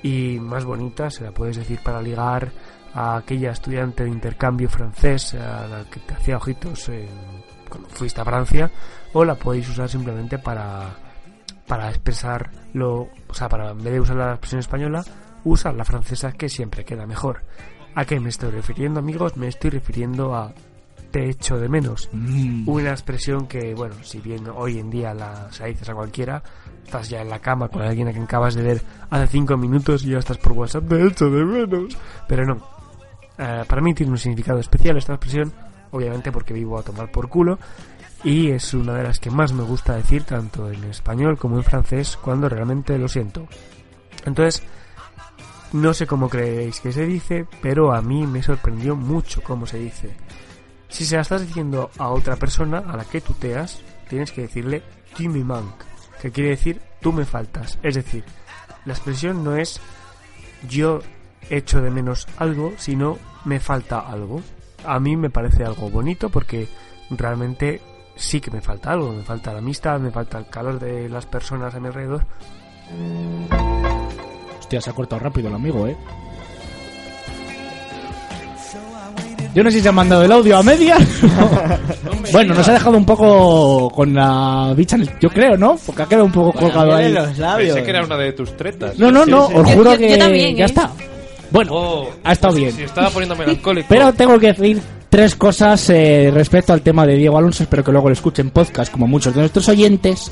[0.01, 2.51] y más bonita, se la puedes decir para ligar
[2.93, 8.21] a aquella estudiante de intercambio francés a la que te hacía ojitos en- cuando fuiste
[8.21, 8.71] a Francia,
[9.13, 10.91] o la podéis usar simplemente para,
[11.67, 15.03] para expresar lo, o sea, para en vez de usar la expresión española,
[15.43, 17.41] usar la francesa que siempre queda mejor.
[17.95, 19.37] ¿A qué me estoy refiriendo, amigos?
[19.37, 20.53] Me estoy refiriendo a
[21.11, 22.09] te echo de menos.
[22.11, 22.67] Mm.
[22.67, 26.41] Una expresión que, bueno, si bien hoy en día la se la dices a cualquiera,
[26.83, 28.81] estás ya en la cama con alguien a quien acabas de ver
[29.11, 31.95] hace cinco minutos y ya estás por WhatsApp, te echo de menos.
[32.27, 32.67] Pero no.
[33.37, 35.53] Eh, para mí tiene un significado especial esta expresión,
[35.91, 37.59] obviamente porque vivo a tomar por culo.
[38.23, 41.63] Y es una de las que más me gusta decir, tanto en español como en
[41.63, 43.47] francés, cuando realmente lo siento.
[44.25, 44.63] Entonces,
[45.73, 49.79] no sé cómo creéis que se dice, pero a mí me sorprendió mucho cómo se
[49.79, 50.15] dice.
[50.87, 54.83] Si se la estás diciendo a otra persona a la que tuteas, tienes que decirle
[55.19, 55.87] me manques,
[56.21, 57.77] que quiere decir tú me faltas.
[57.83, 58.23] Es decir,
[58.85, 59.79] la expresión no es
[60.67, 61.01] yo
[61.49, 64.41] echo de menos algo, sino me falta algo.
[64.85, 66.67] A mí me parece algo bonito porque
[67.09, 67.81] realmente
[68.15, 69.11] sí que me falta algo.
[69.11, 72.25] Me falta la amistad, me falta el calor de las personas a mi alrededor.
[74.73, 75.95] Hostia, se ha cortado rápido el amigo, ¿eh?
[79.53, 80.99] Yo no sé si se ha mandado el audio a medias.
[82.31, 85.09] bueno, nos ha dejado un poco con la bicha en el...
[85.19, 85.77] Yo creo, ¿no?
[85.85, 87.13] Porque ha quedado un poco colgado ahí.
[87.13, 88.97] Pensé que era una de tus tretas.
[88.97, 89.53] No, no, no, sí.
[89.57, 90.65] os juro Yo- yo que también, ya ¿eh?
[90.65, 90.89] está.
[91.51, 92.75] Bueno, Oh, ha estado pues bien.
[92.75, 93.85] Si estaba poniendo melancólico.
[93.89, 97.61] Pero tengo que decir tres cosas eh, respecto al tema de Diego Alonso.
[97.61, 100.31] Espero que luego lo escuchen podcast, como muchos de nuestros oyentes.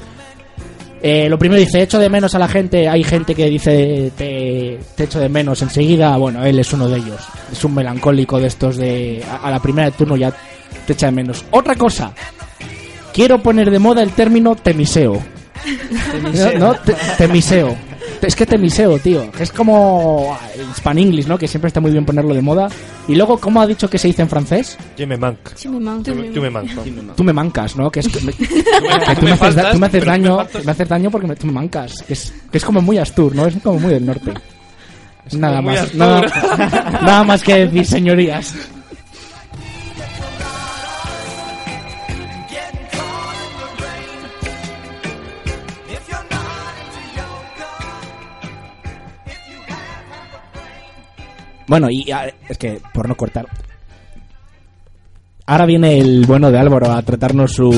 [1.03, 2.87] Eh, lo primero dice, echo de menos a la gente.
[2.87, 6.15] Hay gente que dice, te, te echo de menos enseguida.
[6.17, 7.19] Bueno, él es uno de ellos.
[7.51, 9.23] Es un melancólico de estos de...
[9.29, 10.31] A, a la primera de turno ya
[10.85, 11.43] te echa de menos.
[11.51, 12.13] Otra cosa.
[13.13, 15.21] quiero poner de moda el término temiseo.
[16.11, 16.59] Temiseo.
[16.59, 17.75] No, no, te- temiseo.
[18.21, 19.23] Es que temiseo, tío.
[19.39, 20.39] Es como ah,
[20.77, 21.37] Span English, ¿no?
[21.37, 22.67] Que siempre está muy bien ponerlo de moda.
[23.07, 24.77] Y luego, ¿cómo ha dicho que se dice en francés?
[24.97, 25.51] Je me manque.
[25.55, 26.03] Sí, me manco.
[26.03, 26.83] Tú, tú me manco.
[27.15, 27.91] Tú me mancas, ¿no?
[27.91, 28.45] Que es que me- que
[29.15, 31.53] tú me haces, da- tú me haces daño, me haces daño porque me- tú me
[31.53, 32.03] mancas.
[32.07, 33.47] Que es, que es como muy Astur, ¿no?
[33.47, 34.33] Es como muy del norte.
[35.33, 36.21] nada más, nada,
[37.01, 38.53] nada más que decir, señorías.
[51.71, 53.47] Bueno, y ah, es que, por no cortar.
[55.45, 57.71] Ahora viene el bueno de Álvaro a tratarnos su,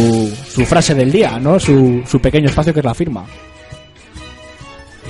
[0.47, 1.59] su frase del día, ¿no?
[1.59, 3.23] Su, su pequeño espacio que es la firma.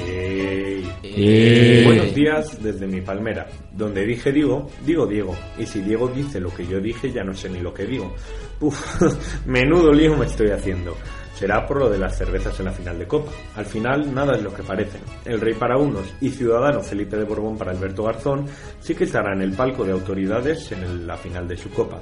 [0.05, 0.83] Ey.
[1.01, 1.85] Ey.
[1.85, 3.47] Buenos días desde mi palmera.
[3.71, 5.33] Donde dije digo, digo Diego.
[5.57, 8.13] Y si Diego dice lo que yo dije, ya no sé ni lo que digo.
[8.59, 9.01] Uf,
[9.45, 10.93] menudo lío me estoy haciendo.
[11.33, 13.31] Será por lo de las cervezas en la final de Copa.
[13.55, 14.99] Al final, nada es lo que parece.
[15.25, 18.45] El rey para unos y ciudadano Felipe de Borbón para Alberto Garzón
[18.79, 21.99] sí que estará en el palco de autoridades en la final de su Copa.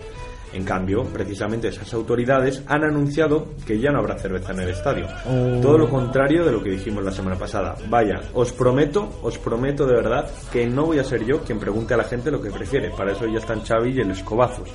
[0.54, 5.08] En cambio, precisamente esas autoridades han anunciado que ya no habrá cerveza en el estadio.
[5.26, 5.62] Oh.
[5.62, 7.76] Todo lo contrario de lo que dijimos la semana pasada.
[7.88, 11.94] Vaya, os prometo, os prometo de verdad que no voy a ser yo quien pregunte
[11.94, 12.90] a la gente lo que prefiere.
[12.90, 14.70] Para eso ya están Xavi y el Escobazos.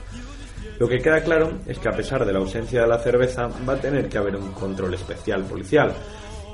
[0.79, 3.75] Lo que queda claro es que a pesar de la ausencia de la cerveza va
[3.75, 5.95] a tener que haber un control especial policial.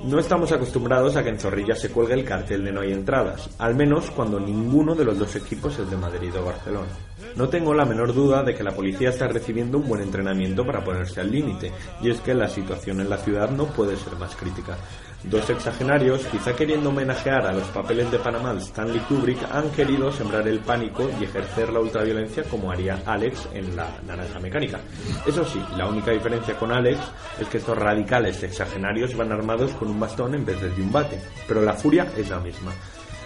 [0.04, 3.50] No estamos acostumbrados a que en Zorrilla se cuelgue el cartel de no hay entradas,
[3.58, 6.90] al menos cuando ninguno de los dos equipos es de Madrid o Barcelona.
[7.36, 10.84] No tengo la menor duda de que la policía está recibiendo un buen entrenamiento para
[10.84, 11.72] ponerse al límite,
[12.02, 14.76] y es que la situación en la ciudad no puede ser más crítica.
[15.24, 20.46] Dos exagenarios, quizá queriendo homenajear a los papeles de Panamá Stanley Kubrick, han querido sembrar
[20.48, 24.80] el pánico y ejercer la ultraviolencia como haría Alex en la Naranja Mecánica.
[25.24, 26.98] Eso sí, la única diferencia con Alex
[27.38, 31.20] es que estos radicales exagenarios van armados con un bastón en vez de un bate,
[31.46, 32.72] pero la furia es la misma.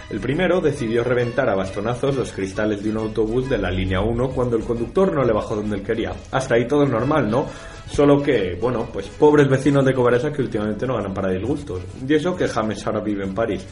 [0.09, 4.29] El primero decidió reventar a bastonazos los cristales de un autobús de la línea 1
[4.29, 6.13] cuando el conductor no le bajó donde él quería.
[6.31, 7.45] Hasta ahí todo es normal, ¿no?
[7.91, 11.81] Solo que, bueno, pues pobres vecinos de Cobaresa que últimamente no ganan para disgustos.
[12.07, 13.65] Y eso que James ahora vive en París.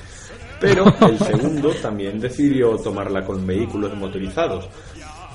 [0.60, 4.68] Pero el segundo también decidió tomarla con vehículos motorizados.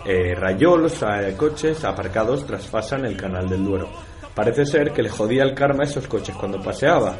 [0.05, 3.91] Eh, rayó los eh, coches aparcados traspasan el canal del Duero.
[4.35, 7.17] Parece ser que le jodía el karma a esos coches cuando paseaba.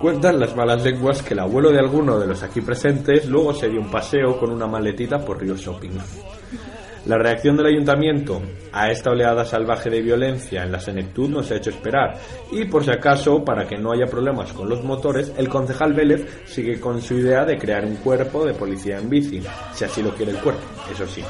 [0.00, 3.68] Cuentan las malas lenguas que el abuelo de alguno de los aquí presentes luego se
[3.68, 5.92] dio un paseo con una maletita por Río Shopping.
[7.06, 8.40] La reacción del ayuntamiento
[8.72, 12.18] a esta oleada salvaje de violencia en la Senectud no se ha hecho esperar
[12.50, 16.26] y por si acaso, para que no haya problemas con los motores, el concejal Vélez
[16.46, 19.42] sigue con su idea de crear un cuerpo de policía en bici,
[19.74, 21.22] si así lo quiere el cuerpo, eso sí.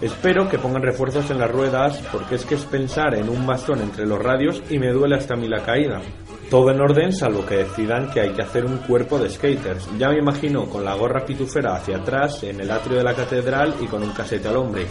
[0.00, 3.80] Espero que pongan refuerzos en las ruedas porque es que es pensar en un bastón
[3.80, 6.00] entre los radios y me duele hasta a mí la caída.
[6.50, 9.86] Todo en orden salvo que decidan que hay que hacer un cuerpo de skaters.
[9.98, 13.74] Ya me imagino con la gorra pitufera hacia atrás en el atrio de la catedral
[13.82, 14.86] y con un casete al hombre.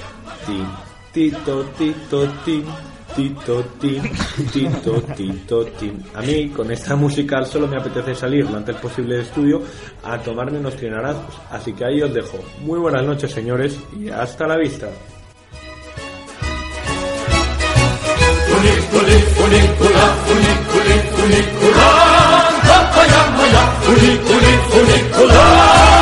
[0.45, 0.67] Tin,
[1.11, 2.63] tito, tito, tin,
[3.15, 4.03] tito, tin,
[4.53, 6.03] tito, tito, tin.
[6.13, 9.63] A mí con esta musical solo me apetece salir lo antes posible del estudio
[10.03, 11.41] a tomarme unos trinarazos.
[11.49, 12.37] Así que ahí os dejo.
[12.61, 14.89] Muy buenas noches señores y hasta la vista.
[21.27, 21.81] 굴리꾸랑,
[22.63, 25.96] 허허야, 허야, 굴리꾸리, 굴리꾸랑.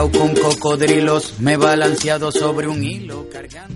[0.00, 3.26] Peleado con cocodrilos, me he balanceado sobre un hilo.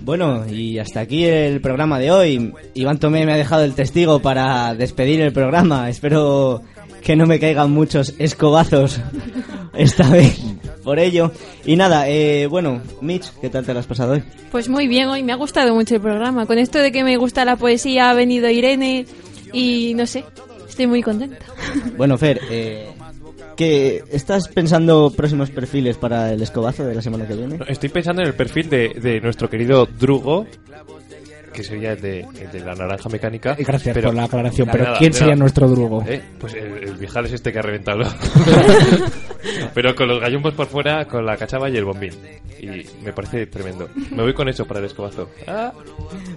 [0.03, 2.53] Bueno, y hasta aquí el programa de hoy.
[2.73, 5.89] Iván Tomé me ha dejado el testigo para despedir el programa.
[5.89, 6.61] Espero
[7.01, 8.99] que no me caigan muchos escobazos
[9.73, 10.39] esta vez
[10.83, 11.31] por ello.
[11.65, 14.23] Y nada, eh, bueno, Mitch, ¿qué tal te lo has pasado hoy?
[14.51, 16.45] Pues muy bien, hoy me ha gustado mucho el programa.
[16.45, 19.05] Con esto de que me gusta la poesía ha venido Irene
[19.53, 20.23] y no sé,
[20.67, 21.37] estoy muy contenta.
[21.97, 22.89] Bueno, Fer, eh,
[23.55, 27.59] ¿qué, ¿estás pensando próximos perfiles para el escobazo de la semana que viene?
[27.67, 30.45] Estoy pensando en el perfil de, de nuestro querido Drugo,
[31.55, 33.55] que sería el de, el de la naranja mecánica.
[33.57, 35.39] Gracias por la aclaración, pero nada, ¿quién de sería nada.
[35.43, 36.03] nuestro Drugo?
[36.07, 38.03] Eh, Pues el, el Vijal es este que ha reventado.
[39.73, 42.13] pero con los gallumbos por fuera, con la cachava y el bombín.
[42.59, 43.89] Y me parece tremendo.
[44.11, 45.29] Me voy con eso para el escobazo.
[45.47, 45.71] Ah.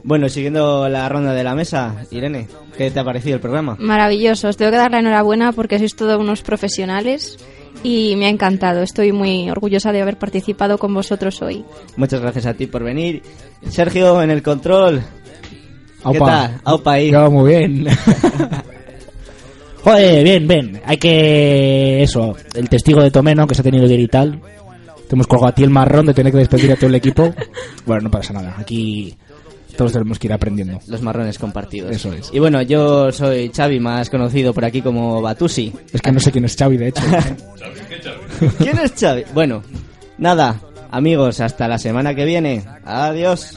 [0.03, 3.77] Bueno, siguiendo la ronda de la mesa, Irene, ¿qué te ha parecido el programa?
[3.79, 7.39] Maravilloso, os tengo que dar la enhorabuena porque sois todos unos profesionales
[7.83, 8.83] y me ha encantado.
[8.83, 11.65] Estoy muy orgullosa de haber participado con vosotros hoy.
[11.97, 13.23] Muchas gracias a ti por venir.
[13.69, 15.01] Sergio, en el control.
[15.01, 16.27] ¿Qué Aupa.
[16.27, 16.61] tal?
[16.65, 17.11] Aupa ahí.
[17.11, 17.87] Yo, muy bien.
[19.83, 20.81] Joder, bien, bien.
[20.85, 22.03] Hay que.
[22.03, 24.41] Eso, el testigo de Tomeno que se ha tenido que ir y tal.
[25.09, 27.35] Te hemos colgado a ti el marrón de tener que despedir a todo el equipo.
[27.87, 28.55] Bueno, no pasa nada.
[28.59, 29.17] Aquí
[29.79, 30.81] todos tenemos que ir aprendiendo.
[30.89, 31.93] Los marrones compartidos.
[31.93, 32.31] Eso es.
[32.33, 35.73] Y bueno, yo soy Xavi, más conocido por aquí como Batusi.
[35.93, 37.03] Es que no sé quién es Xavi, de hecho.
[38.59, 39.23] ¿Quién es Xavi?
[39.33, 39.63] Bueno,
[40.19, 40.61] nada,
[40.91, 42.65] amigos, hasta la semana que viene.
[42.85, 43.57] Adiós.